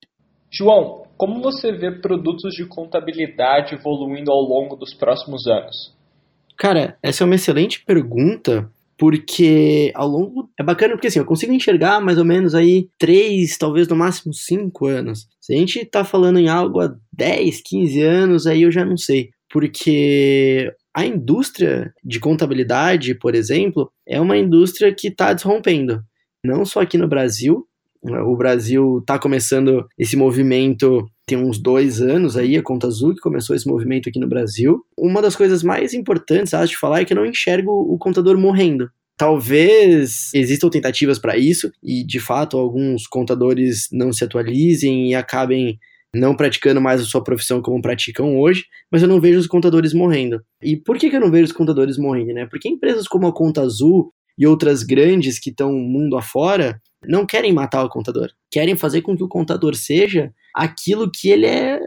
João, 0.50 1.04
como 1.18 1.42
você 1.42 1.72
vê 1.72 1.92
produtos 1.92 2.54
de 2.54 2.66
contabilidade 2.66 3.76
evoluindo 3.76 4.32
ao 4.32 4.42
longo 4.42 4.76
dos 4.78 4.94
próximos 4.94 5.46
anos? 5.48 5.94
Cara, 6.58 6.98
essa 7.02 7.24
é 7.24 7.26
uma 7.26 7.36
excelente 7.36 7.84
pergunta, 7.84 8.72
porque 8.98 9.92
ao 9.96 10.08
longo. 10.08 10.50
É 10.60 10.64
bacana 10.64 10.94
porque 10.94 11.08
assim, 11.08 11.20
eu 11.20 11.26
consigo 11.26 11.54
enxergar 11.54 12.00
mais 12.02 12.18
ou 12.18 12.26
menos 12.26 12.56
aí 12.56 12.88
três, 12.98 13.58
talvez 13.58 13.88
no 13.88 13.96
máximo 13.96 14.34
cinco 14.34 14.88
anos. 14.88 15.28
Se 15.42 15.54
a 15.54 15.58
gente 15.58 15.86
tá 15.86 16.04
falando 16.04 16.40
em 16.40 16.48
algo 16.48 16.80
há 16.80 16.96
10, 17.12 17.62
15 17.62 18.02
anos, 18.02 18.48
aí 18.48 18.64
eu 18.64 18.72
já 18.72 18.86
não 18.86 18.98
sei. 18.98 19.30
Porque 19.50 20.72
a 20.96 21.06
indústria 21.06 21.94
de 22.04 22.20
contabilidade, 22.20 23.16
por 23.16 23.36
exemplo, 23.36 23.92
é 24.08 24.20
uma 24.20 24.38
indústria 24.38 24.94
que 24.94 25.08
está 25.08 25.34
desrompendo. 25.34 26.02
Não 26.46 26.66
só 26.66 26.82
aqui 26.82 26.98
no 26.98 27.08
Brasil, 27.08 27.66
o 28.04 28.36
Brasil 28.36 29.00
está 29.00 29.18
começando 29.18 29.88
esse 29.98 30.16
movimento 30.16 31.08
tem 31.26 31.38
uns 31.38 31.58
dois 31.58 32.02
anos 32.02 32.36
aí, 32.36 32.58
a 32.58 32.62
Conta 32.62 32.88
Azul, 32.88 33.16
que 33.16 33.22
começou 33.22 33.56
esse 33.56 33.68
movimento 33.68 34.10
aqui 34.10 34.20
no 34.20 34.28
Brasil. 34.28 34.84
Uma 34.98 35.22
das 35.22 35.36
coisas 35.36 35.64
mais 35.64 35.94
importantes, 35.94 36.54
acho, 36.54 36.74
de 36.74 36.78
falar 36.78 37.02
é 37.02 37.06
que 37.06 37.14
eu 37.14 37.18
não 37.18 37.26
enxergo 37.26 37.72
o 37.72 37.98
contador 37.98 38.38
morrendo. 38.38 38.90
Talvez 39.18 40.32
existam 40.34 40.70
tentativas 40.70 41.20
para 41.20 41.38
isso 41.38 41.72
e, 41.82 42.04
de 42.06 42.20
fato, 42.20 42.58
alguns 42.58 43.08
contadores 43.08 43.88
não 43.92 44.12
se 44.12 44.24
atualizem 44.24 45.12
e 45.12 45.16
acabem 45.16 45.80
não 46.16 46.36
praticando 46.36 46.82
mais 46.82 47.00
a 47.00 47.06
sua 47.06 47.24
profissão 47.24 47.62
como 47.62 47.82
praticam 47.82 48.38
hoje, 48.38 48.66
mas 48.92 49.02
eu 49.02 49.08
não 49.08 49.22
vejo 49.22 49.40
os 49.40 49.48
contadores 49.48 49.94
morrendo. 49.94 50.42
E 50.62 50.76
por 50.76 50.98
que, 50.98 51.10
que 51.10 51.16
eu 51.16 51.22
não 51.22 51.32
vejo 51.32 51.46
os 51.46 51.52
contadores 51.52 51.98
morrendo, 51.98 52.34
né? 52.34 52.46
Porque 52.48 52.68
empresas 52.68 53.08
como 53.08 53.28
a 53.28 53.34
Conta 53.34 53.62
Azul 53.62 54.12
e 54.38 54.46
outras 54.46 54.84
grandes 54.84 55.40
que 55.40 55.52
estão 55.52 55.72
mundo 55.72 56.18
afora 56.18 56.82
não 57.08 57.26
querem 57.26 57.54
matar 57.54 57.84
o 57.84 57.90
contador. 57.90 58.30
Querem 58.52 58.76
fazer 58.76 59.02
com 59.02 59.16
que 59.16 59.24
o 59.24 59.28
contador 59.28 59.76
seja 59.76 60.34
aquilo 60.56 61.10
que 61.12 61.30
ele 61.30 61.46
é 61.46 61.80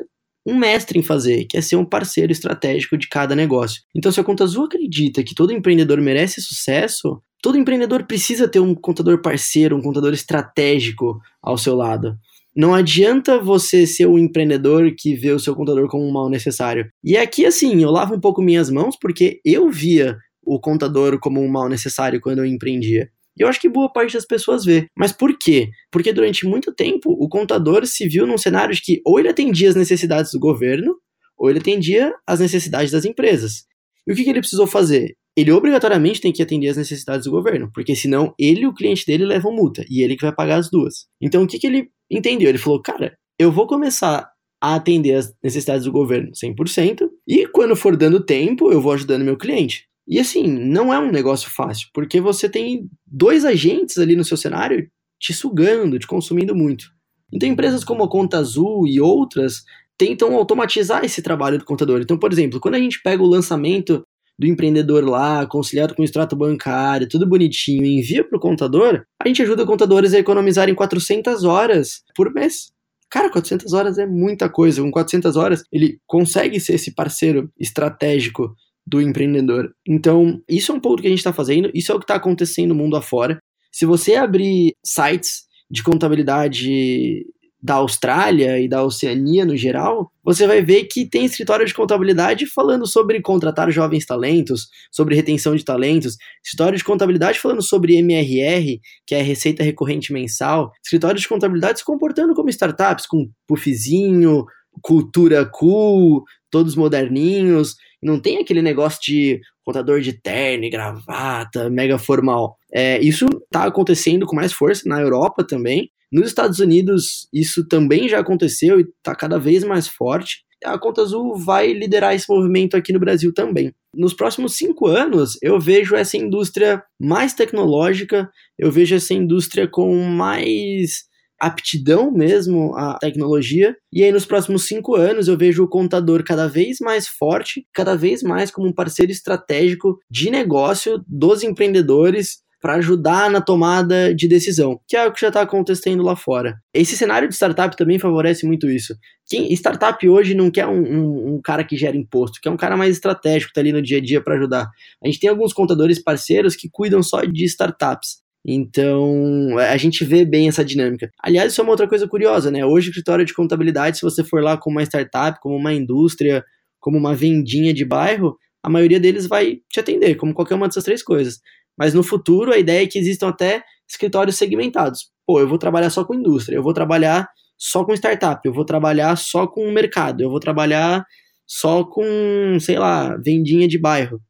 um 0.47 0.57
mestre 0.57 0.99
em 0.99 1.03
fazer, 1.03 1.45
que 1.47 1.57
é 1.57 1.61
ser 1.61 1.75
um 1.75 1.85
parceiro 1.85 2.31
estratégico 2.31 2.97
de 2.97 3.09
cada 3.09 3.35
negócio. 3.35 3.83
Então, 3.95 4.13
se 4.13 4.21
a 4.21 4.25
Conta 4.25 4.45
Azul 4.45 4.65
acredita 4.65 5.25
que 5.25 5.35
todo 5.35 5.53
empreendedor 5.53 6.01
merece 6.01 6.41
sucesso, 6.41 7.21
todo 7.43 7.59
empreendedor 7.59 8.05
precisa 8.05 8.47
ter 8.47 8.61
um 8.61 8.75
contador 8.75 9.21
parceiro, 9.21 9.77
um 9.77 9.83
contador 9.83 10.13
estratégico 10.13 11.21
ao 11.43 11.59
seu 11.59 11.75
lado. 11.75 12.17
Não 12.55 12.75
adianta 12.75 13.39
você 13.39 13.87
ser 13.87 14.07
um 14.07 14.19
empreendedor 14.19 14.95
que 14.97 15.15
vê 15.15 15.31
o 15.31 15.39
seu 15.39 15.55
contador 15.55 15.89
como 15.89 16.07
um 16.07 16.13
mal 16.13 16.31
necessário. 16.31 16.89
E 17.05 17.17
aqui, 17.17 17.45
assim, 17.45 17.83
eu 17.83 17.91
lavo 17.91 18.15
um 18.15 18.21
pouco 18.21 18.41
minhas 18.41 18.71
mãos 18.71 18.97
porque 18.99 19.41
eu 19.45 19.69
via 19.69 20.17
o 20.43 20.61
contador 20.61 21.19
como 21.19 21.43
um 21.43 21.49
mal 21.49 21.69
necessário 21.69 22.21
quando 22.21 22.39
eu 22.39 22.47
empreendia. 22.47 23.11
E 23.39 23.43
eu 23.43 23.49
acho 23.49 23.61
que 23.61 23.69
boa 23.69 23.93
parte 23.93 24.15
das 24.15 24.25
pessoas 24.25 24.65
vê. 24.65 24.87
Mas 24.97 25.13
por 25.13 25.37
quê? 25.39 25.69
Porque 25.91 26.13
durante 26.13 26.47
muito 26.47 26.73
tempo 26.75 27.11
o 27.11 27.29
contador 27.29 27.87
se 27.87 28.09
viu 28.09 28.27
num 28.27 28.39
cenário 28.39 28.75
de 28.75 28.81
que 28.81 29.01
ou 29.05 29.19
ele 29.19 29.29
atendia 29.29 29.69
as 29.69 29.77
necessidades 29.77 30.33
do 30.33 30.39
governo, 30.39 30.97
ou 31.37 31.51
ele 31.51 31.59
atendia 31.59 32.15
as 32.27 32.41
necessidades 32.41 32.93
das 32.93 33.05
empresas. 33.05 33.65
E 34.07 34.13
o 34.13 34.17
que, 34.17 34.25
que 34.25 34.31
ele 34.31 34.41
precisou 34.41 34.67
fazer? 34.67 35.17
Ele 35.37 35.53
obrigatoriamente 35.53 36.21
tem 36.21 36.33
que 36.33 36.43
atender 36.43 36.69
as 36.69 36.79
necessidades 36.79 37.27
do 37.27 37.31
governo, 37.31 37.71
porque 37.75 37.95
senão 37.95 38.35
ele 38.39 38.63
e 38.63 38.67
o 38.67 38.73
cliente 38.73 39.05
dele 39.05 39.27
levam 39.27 39.55
multa, 39.55 39.85
e 39.91 40.03
ele 40.03 40.17
que 40.17 40.23
vai 40.23 40.35
pagar 40.35 40.57
as 40.57 40.71
duas. 40.71 41.07
Então 41.21 41.43
o 41.43 41.47
que, 41.47 41.59
que 41.59 41.67
ele 41.67 41.91
entendeu? 42.11 42.49
Ele 42.49 42.57
falou, 42.57 42.81
cara, 42.81 43.19
eu 43.39 43.53
vou 43.53 43.67
começar 43.67 44.31
a 44.63 44.75
atender 44.75 45.15
as 45.15 45.35
necessidades 45.45 45.85
do 45.85 45.93
governo 45.93 46.31
100%, 46.33 47.07
e 47.29 47.47
quando 47.49 47.77
for 47.77 47.97
dando 47.97 48.25
tempo, 48.25 48.73
eu 48.73 48.81
vou 48.81 48.93
ajudando 48.93 49.25
meu 49.25 49.37
cliente. 49.37 49.85
E 50.07 50.21
assim, 50.21 50.47
não 50.47 50.93
é 50.93 50.99
um 50.99 51.11
negócio 51.11 51.51
fácil, 51.51 51.89
porque 51.93 52.21
você 52.21 52.49
tem 52.49 52.89
dois 53.07 53.45
agentes 53.45 53.99
ali 53.99 54.15
no 54.15 54.25
seu 54.25 54.37
cenário 54.37 54.89
te 55.19 55.33
sugando, 55.33 55.99
te 55.99 56.07
consumindo 56.07 56.55
muito. 56.55 56.87
Então, 57.33 57.49
empresas 57.49 57.83
como 57.83 58.05
a 58.05 58.09
Conta 58.09 58.39
Azul 58.39 58.87
e 58.87 59.01
outras 59.01 59.65
tentam 59.99 60.35
automatizar 60.37 61.05
esse 61.05 61.23
trabalho 61.23 61.59
do 61.59 61.65
contador. 61.65 62.01
Então, 62.01 62.19
por 62.19 62.31
exemplo, 62.31 62.61
quando 62.61 62.75
a 62.75 62.79
gente 62.79 63.01
pega 63.03 63.23
o 63.23 63.27
lançamento 63.27 64.07
do 64.39 64.47
empreendedor 64.47 65.05
lá, 65.05 65.47
conciliado 65.47 65.95
com 65.95 66.03
o 66.03 66.05
extrato 66.05 66.37
bancário, 66.37 67.09
tudo 67.09 67.27
bonitinho, 67.27 67.85
e 67.85 67.99
envia 67.99 68.23
para 68.23 68.37
o 68.37 68.41
contador, 68.41 69.03
a 69.21 69.27
gente 69.27 69.43
ajuda 69.43 69.65
contadores 69.65 70.13
a 70.13 70.19
economizarem 70.19 70.75
400 70.75 71.45
horas 71.45 72.03
por 72.15 72.33
mês. 72.33 72.71
Cara, 73.09 73.31
400 73.31 73.73
horas 73.73 73.99
é 73.99 74.07
muita 74.07 74.49
coisa. 74.51 74.83
Com 74.83 74.91
400 74.91 75.37
horas, 75.37 75.63
ele 75.73 75.99
consegue 76.07 76.61
ser 76.61 76.75
esse 76.75 76.95
parceiro 76.95 77.51
estratégico 77.59 78.55
do 78.87 79.01
empreendedor. 79.01 79.71
Então, 79.87 80.41
isso 80.49 80.71
é 80.71 80.75
um 80.75 80.81
pouco 80.81 80.97
do 80.97 81.03
que 81.03 81.09
a 81.09 81.11
gente 81.11 81.19
está 81.19 81.33
fazendo, 81.33 81.71
isso 81.75 81.91
é 81.91 81.95
o 81.95 81.99
que 81.99 82.05
está 82.05 82.15
acontecendo 82.15 82.69
no 82.69 82.75
mundo 82.75 82.97
afora. 82.97 83.39
Se 83.73 83.85
você 83.85 84.15
abrir 84.15 84.75
sites 84.85 85.45
de 85.71 85.83
contabilidade 85.83 87.27
da 87.61 87.75
Austrália 87.75 88.61
e 88.61 88.69
da 88.69 88.85
Oceania 88.85 89.45
no 89.45 89.57
geral, 89.57 90.13
você 90.23 90.47
vai 90.47 90.63
ver 90.63 90.85
que 90.85 91.05
tem 91.05 91.25
escritório 91.25 91.67
de 91.67 91.75
contabilidade 91.75 92.47
falando 92.47 92.87
sobre 92.87 93.21
contratar 93.21 93.71
jovens 93.73 94.07
talentos, 94.07 94.69
sobre 94.93 95.17
retenção 95.17 95.57
de 95.57 95.65
talentos, 95.65 96.17
escritório 96.45 96.79
de 96.79 96.85
contabilidade 96.85 97.41
falando 97.41 97.63
sobre 97.63 97.97
MRR, 97.97 98.79
que 99.05 99.17
é 99.17 99.23
receita 99.23 99.65
recorrente 99.65 100.13
mensal, 100.13 100.71
escritório 100.85 101.21
de 101.21 101.27
contabilidade 101.27 101.81
se 101.81 101.85
comportando 101.85 102.35
como 102.35 102.51
startups, 102.51 103.05
com 103.05 103.29
puffzinho, 103.49 104.45
cultura 104.81 105.45
cool, 105.45 106.23
todos 106.51 106.77
moderninhos, 106.77 107.75
não 108.03 108.21
tem 108.21 108.39
aquele 108.39 108.63
negócio 108.63 109.01
de 109.03 109.41
contador 109.65 110.01
de 110.01 110.13
terno 110.13 110.65
e 110.65 110.71
gravata, 110.71 111.69
mega 111.69 111.99
formal. 111.99 112.57
É, 112.73 113.01
isso 113.01 113.27
está 113.27 113.65
acontecendo 113.65 114.27
com 114.27 114.37
mais 114.37 114.53
força 114.53 114.89
na 114.89 115.01
Europa 115.01 115.45
também. 115.45 115.91
Nos 116.13 116.29
Estados 116.29 116.61
Unidos, 116.61 117.29
isso 117.33 117.67
também 117.67 118.09
já 118.09 118.21
aconteceu 118.21 118.79
e 118.79 118.85
está 118.85 119.15
cada 119.15 119.39
vez 119.39 119.65
mais 119.65 119.89
forte. 119.89 120.45
A 120.65 120.79
Conta 120.79 121.03
Azul 121.03 121.37
vai 121.37 121.73
liderar 121.73 122.15
esse 122.15 122.29
movimento 122.29 122.77
aqui 122.77 122.93
no 122.93 123.01
Brasil 123.01 123.33
também. 123.35 123.75
Nos 123.95 124.15
próximos 124.15 124.57
cinco 124.57 124.87
anos, 124.87 125.37
eu 125.43 125.59
vejo 125.59 125.95
essa 125.97 126.17
indústria 126.17 126.83
mais 126.99 127.35
tecnológica, 127.35 128.31
eu 128.59 128.71
vejo 128.71 128.95
essa 128.95 129.13
indústria 129.13 129.69
com 129.69 129.95
mais 130.05 131.05
aptidão 131.41 132.11
mesmo 132.11 132.75
à 132.77 132.99
tecnologia. 132.99 133.75
E 133.93 134.03
aí, 134.03 134.13
nos 134.13 134.27
próximos 134.27 134.67
cinco 134.67 134.95
anos, 134.95 135.29
eu 135.29 135.37
vejo 135.37 135.65
o 135.65 135.69
contador 135.69 136.23
cada 136.25 136.49
vez 136.49 136.79
mais 136.81 137.07
forte, 137.07 137.67
cada 137.73 137.97
vez 137.97 138.23
mais 138.23 138.51
como 138.51 138.69
um 138.69 138.75
parceiro 138.75 139.13
estratégico 139.13 139.99
de 140.11 140.31
negócio 140.31 141.03
dos 141.07 141.43
empreendedores 141.43 142.45
para 142.61 142.75
ajudar 142.77 143.31
na 143.31 143.41
tomada 143.41 144.15
de 144.15 144.27
decisão, 144.27 144.81
que 144.89 144.97
é 144.97 145.07
o 145.07 145.13
que 145.13 145.21
já 145.21 145.29
está 145.29 145.43
acontecendo 145.43 146.03
lá 146.03 146.17
fora. 146.17 146.57
Esse 146.75 146.97
cenário 146.97 147.29
de 147.29 147.35
startup 147.35 147.77
também 147.77 147.99
favorece 147.99 148.47
muito 148.47 148.69
isso. 148.69 148.95
Quem 149.29 149.53
startup 149.53 150.09
hoje 150.09 150.35
não 150.35 150.51
quer 150.51 150.67
um, 150.67 150.83
um, 150.83 151.35
um 151.35 151.41
cara 151.41 151.63
que 151.63 151.77
gera 151.77 151.97
imposto, 151.97 152.41
quer 152.43 152.51
um 152.51 152.57
cara 152.57 152.77
mais 152.77 152.97
estratégico, 152.97 153.51
está 153.51 153.61
ali 153.61 153.73
no 153.73 153.83
dia 153.83 153.99
a 153.99 154.01
dia 154.01 154.21
para 154.21 154.35
ajudar. 154.35 154.69
A 155.03 155.07
gente 155.07 155.21
tem 155.21 155.31
alguns 155.31 155.53
contadores 155.53 156.03
parceiros 156.03 156.57
que 156.57 156.69
cuidam 156.71 157.03
só 157.03 157.21
de 157.21 157.45
startups. 157.45 158.26
Então, 158.49 159.59
a 159.59 159.77
gente 159.77 160.05
vê 160.05 160.25
bem 160.25 160.47
essa 160.47 160.65
dinâmica. 160.65 161.11
Aliás, 161.21 161.51
isso 161.51 161.61
é 161.61 161.65
uma 161.65 161.73
outra 161.73 161.89
coisa 161.89 162.07
curiosa, 162.07 162.49
né? 162.49 162.65
Hoje, 162.65 162.89
o 162.89 162.91
escritório 162.91 163.25
de 163.25 163.35
contabilidade, 163.35 163.99
se 163.99 164.03
você 164.03 164.23
for 164.23 164.41
lá 164.41 164.57
com 164.57 164.71
uma 164.71 164.85
startup, 164.85 165.41
como 165.41 165.57
uma 165.57 165.73
indústria, 165.75 166.45
como 166.79 166.97
uma 166.97 167.13
vendinha 167.13 167.75
de 167.75 167.85
bairro, 167.85 168.37
a 168.63 168.71
maioria 168.71 169.01
deles 169.01 169.27
vai 169.27 169.59
te 169.73 169.81
atender, 169.81 170.15
como 170.15 170.33
qualquer 170.33 170.55
uma 170.55 170.69
dessas 170.69 170.85
três 170.85 171.03
coisas. 171.03 171.41
Mas 171.77 171.93
no 171.93 172.05
futuro, 172.05 172.53
a 172.53 172.59
ideia 172.59 172.85
é 172.85 172.87
que 172.87 172.99
existam 172.99 173.29
até 173.29 173.65
escritórios 173.89 174.37
segmentados. 174.37 175.11
Pô, 175.27 175.41
eu 175.41 175.49
vou 175.49 175.59
trabalhar 175.59 175.91
só 175.91 176.05
com 176.05 176.15
indústria, 176.15 176.57
eu 176.57 176.63
vou 176.63 176.73
trabalhar 176.73 177.29
só 177.59 177.85
com 177.85 177.93
startup, 177.95 178.41
eu 178.45 178.53
vou 178.53 178.65
trabalhar 178.65 179.17
só 179.17 179.47
com 179.47 179.71
mercado, 179.73 180.23
eu 180.23 180.31
vou 180.31 180.39
trabalhar 180.39 181.05
só 181.47 181.85
com, 181.85 182.59
sei 182.61 182.79
lá, 182.79 183.17
vendinha 183.17 183.67
de 183.67 183.79
bairro. 183.79 184.21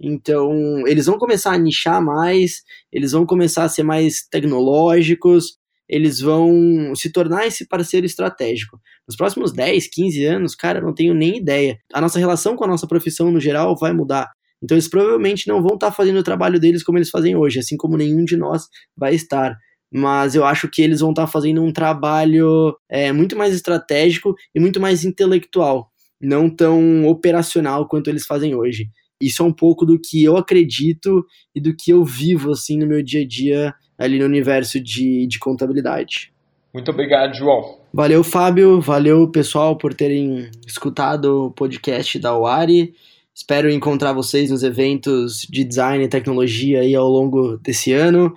Então, 0.00 0.86
eles 0.86 1.06
vão 1.06 1.18
começar 1.18 1.52
a 1.52 1.58
nichar 1.58 2.02
mais, 2.02 2.62
eles 2.92 3.12
vão 3.12 3.26
começar 3.26 3.64
a 3.64 3.68
ser 3.68 3.82
mais 3.82 4.26
tecnológicos, 4.30 5.58
eles 5.88 6.20
vão 6.20 6.94
se 6.94 7.10
tornar 7.10 7.46
esse 7.46 7.66
parceiro 7.66 8.06
estratégico. 8.06 8.80
Nos 9.06 9.16
próximos 9.16 9.52
10, 9.52 9.88
15 9.88 10.24
anos, 10.24 10.54
cara, 10.54 10.80
não 10.80 10.94
tenho 10.94 11.12
nem 11.12 11.36
ideia. 11.38 11.78
A 11.92 12.00
nossa 12.00 12.18
relação 12.18 12.56
com 12.56 12.64
a 12.64 12.68
nossa 12.68 12.86
profissão 12.86 13.30
no 13.30 13.40
geral 13.40 13.76
vai 13.76 13.92
mudar. 13.92 14.30
Então 14.62 14.76
eles 14.76 14.88
provavelmente 14.88 15.48
não 15.48 15.62
vão 15.62 15.74
estar 15.74 15.90
fazendo 15.90 16.18
o 16.18 16.22
trabalho 16.22 16.60
deles 16.60 16.82
como 16.84 16.98
eles 16.98 17.10
fazem 17.10 17.34
hoje, 17.34 17.58
assim 17.58 17.76
como 17.76 17.96
nenhum 17.96 18.24
de 18.24 18.36
nós 18.36 18.68
vai 18.96 19.14
estar. 19.14 19.56
Mas 19.92 20.34
eu 20.34 20.44
acho 20.44 20.68
que 20.68 20.80
eles 20.80 21.00
vão 21.00 21.10
estar 21.10 21.26
fazendo 21.26 21.62
um 21.62 21.72
trabalho 21.72 22.76
é, 22.88 23.10
muito 23.12 23.36
mais 23.36 23.54
estratégico 23.54 24.34
e 24.54 24.60
muito 24.60 24.78
mais 24.78 25.04
intelectual, 25.04 25.90
não 26.20 26.48
tão 26.48 27.06
operacional 27.06 27.88
quanto 27.88 28.08
eles 28.08 28.24
fazem 28.26 28.54
hoje. 28.54 28.88
Isso 29.20 29.42
é 29.42 29.46
um 29.46 29.52
pouco 29.52 29.84
do 29.84 29.98
que 29.98 30.24
eu 30.24 30.36
acredito 30.36 31.24
e 31.54 31.60
do 31.60 31.74
que 31.74 31.90
eu 31.90 32.04
vivo 32.04 32.52
assim 32.52 32.78
no 32.78 32.86
meu 32.86 33.02
dia 33.02 33.22
a 33.22 33.26
dia 33.26 33.74
ali 33.98 34.18
no 34.18 34.24
universo 34.24 34.80
de, 34.80 35.26
de 35.26 35.38
contabilidade. 35.38 36.32
Muito 36.72 36.90
obrigado, 36.90 37.34
João. 37.34 37.78
Valeu, 37.92 38.22
Fábio. 38.22 38.80
Valeu, 38.80 39.28
pessoal, 39.28 39.76
por 39.76 39.92
terem 39.92 40.48
escutado 40.66 41.46
o 41.46 41.50
podcast 41.50 42.18
da 42.18 42.36
Wari. 42.36 42.94
Espero 43.34 43.70
encontrar 43.70 44.12
vocês 44.12 44.50
nos 44.50 44.62
eventos 44.62 45.46
de 45.50 45.64
design 45.64 46.04
e 46.04 46.08
tecnologia 46.08 46.80
aí 46.80 46.94
ao 46.94 47.08
longo 47.08 47.56
desse 47.58 47.92
ano. 47.92 48.34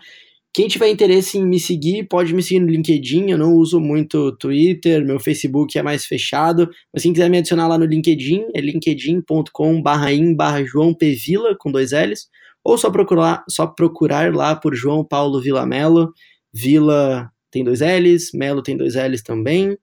Quem 0.56 0.68
tiver 0.68 0.90
interesse 0.90 1.40
em 1.40 1.48
me 1.48 1.60
seguir, 1.60 2.08
pode 2.08 2.32
me 2.32 2.44
seguir 2.44 2.60
no 2.60 2.68
LinkedIn. 2.68 3.32
Eu 3.32 3.40
não 3.40 3.56
uso 3.56 3.80
muito 3.80 4.32
Twitter, 4.38 5.04
meu 5.04 5.20
Facebook 5.20 5.76
é 5.80 5.82
mais 5.82 6.06
fechado. 6.06 6.70
Mas 6.94 7.02
quem 7.02 7.12
quiser 7.12 7.28
me 7.28 7.40
adicionar 7.40 7.68
lá 7.68 7.76
no 7.76 7.86
LinkedIn, 7.86 8.46
é 8.54 8.62
linkedin.com/in/barra 8.62 10.64
João 10.64 10.94
P. 10.94 11.16
Vila, 11.16 11.56
com 11.58 11.72
dois 11.72 11.92
L's. 11.92 12.28
Ou 12.64 12.78
só 12.78 12.92
procurar, 12.92 13.44
só 13.50 13.66
procurar 13.66 14.32
lá 14.34 14.56
por 14.56 14.76
João 14.76 15.04
Paulo 15.04 15.42
Vila 15.42 15.66
Melo. 15.66 16.14
Vila 16.54 17.32
tem 17.50 17.64
dois 17.64 17.82
L's, 17.82 18.30
Melo 18.32 18.62
tem 18.62 18.78
dois 18.78 18.94
L's 18.94 19.24
também. 19.24 19.76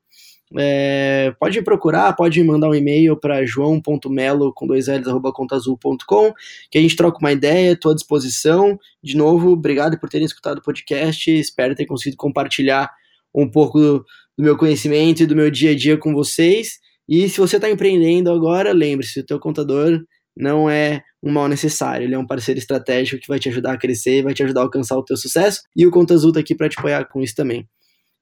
É, 0.59 1.33
pode 1.39 1.63
procurar, 1.63 2.13
pode 2.15 2.43
mandar 2.43 2.69
um 2.69 2.75
e-mail 2.75 3.17
para 3.17 3.45
joão.melo 3.45 4.53
com 4.53 4.67
dois 4.67 4.89
L's, 4.89 5.07
arroba 5.07 5.33
contazul.com, 5.33 6.33
que 6.71 6.79
a 6.79 6.81
gente 6.81 6.97
troca 6.97 7.19
uma 7.21 7.33
ideia, 7.33 7.73
estou 7.73 7.93
à 7.93 7.95
disposição. 7.95 8.79
De 9.03 9.17
novo, 9.17 9.51
obrigado 9.51 9.99
por 9.99 10.09
terem 10.09 10.27
escutado 10.27 10.59
o 10.59 10.63
podcast, 10.63 11.31
espero 11.31 11.75
ter 11.75 11.87
conseguido 11.87 12.17
compartilhar 12.17 12.91
um 13.35 13.49
pouco 13.49 13.79
do, 13.79 14.05
do 14.37 14.45
meu 14.45 14.57
conhecimento 14.57 15.23
e 15.23 15.27
do 15.27 15.37
meu 15.37 15.51
dia 15.51 15.71
a 15.71 15.77
dia 15.77 15.97
com 15.97 16.13
vocês. 16.13 16.79
E 17.09 17.29
se 17.29 17.39
você 17.39 17.57
está 17.57 17.71
empreendendo 17.71 18.31
agora, 18.31 18.73
lembre-se, 18.73 19.21
o 19.21 19.27
teu 19.27 19.39
contador 19.39 20.01
não 20.37 20.69
é 20.71 21.03
um 21.23 21.31
mal 21.31 21.49
necessário, 21.49 22.07
ele 22.07 22.15
é 22.15 22.19
um 22.19 22.27
parceiro 22.27 22.59
estratégico 22.59 23.21
que 23.21 23.29
vai 23.29 23.39
te 23.39 23.49
ajudar 23.49 23.73
a 23.73 23.77
crescer, 23.77 24.23
vai 24.23 24.33
te 24.33 24.43
ajudar 24.43 24.61
a 24.61 24.65
alcançar 24.65 24.97
o 24.97 25.05
teu 25.05 25.17
sucesso, 25.17 25.61
e 25.77 25.87
o 25.87 25.91
Conta 25.91 26.15
Azul 26.15 26.31
está 26.31 26.41
aqui 26.41 26.55
para 26.55 26.69
te 26.69 26.79
apoiar 26.79 27.05
com 27.07 27.21
isso 27.21 27.35
também. 27.35 27.69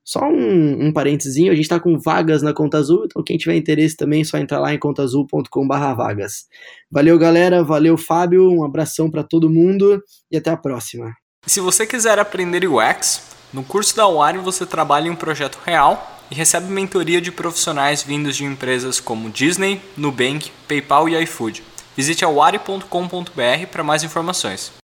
Só 0.09 0.21
um, 0.25 0.87
um 0.87 0.91
parentezinho, 0.91 1.53
a 1.53 1.55
gente 1.55 1.67
está 1.67 1.79
com 1.79 1.99
vagas 1.99 2.41
na 2.41 2.55
Conta 2.55 2.79
Azul, 2.79 3.03
então 3.05 3.23
quem 3.23 3.37
tiver 3.37 3.57
interesse 3.57 3.95
também 3.95 4.23
é 4.23 4.25
só 4.25 4.39
entrar 4.39 4.59
lá 4.59 4.73
em 4.73 4.79
contaazul.com.br 4.79 5.95
vagas. 5.95 6.47
Valeu, 6.91 7.19
galera, 7.19 7.63
valeu, 7.63 7.99
Fábio, 7.99 8.51
um 8.51 8.65
abração 8.65 9.11
para 9.11 9.23
todo 9.23 9.51
mundo 9.51 10.03
e 10.33 10.39
até 10.39 10.49
a 10.49 10.57
próxima. 10.57 11.15
Se 11.47 11.61
você 11.61 11.87
quiser 11.87 12.19
aprender 12.19 12.67
UX, 12.67 13.37
no 13.53 13.63
curso 13.63 13.95
da 13.95 14.07
Wari 14.07 14.39
você 14.39 14.65
trabalha 14.65 15.09
em 15.09 15.11
um 15.11 15.15
projeto 15.15 15.59
real 15.63 16.19
e 16.31 16.35
recebe 16.35 16.73
mentoria 16.73 17.21
de 17.21 17.31
profissionais 17.31 18.03
vindos 18.03 18.35
de 18.35 18.45
empresas 18.45 19.01
como 19.01 19.29
Disney, 19.29 19.79
Nubank, 19.95 20.51
PayPal 20.67 21.07
e 21.11 21.23
iFood. 21.23 21.63
Visite 21.95 22.25
awari.com.br 22.25 23.67
para 23.71 23.85
mais 23.85 24.03
informações. 24.03 24.79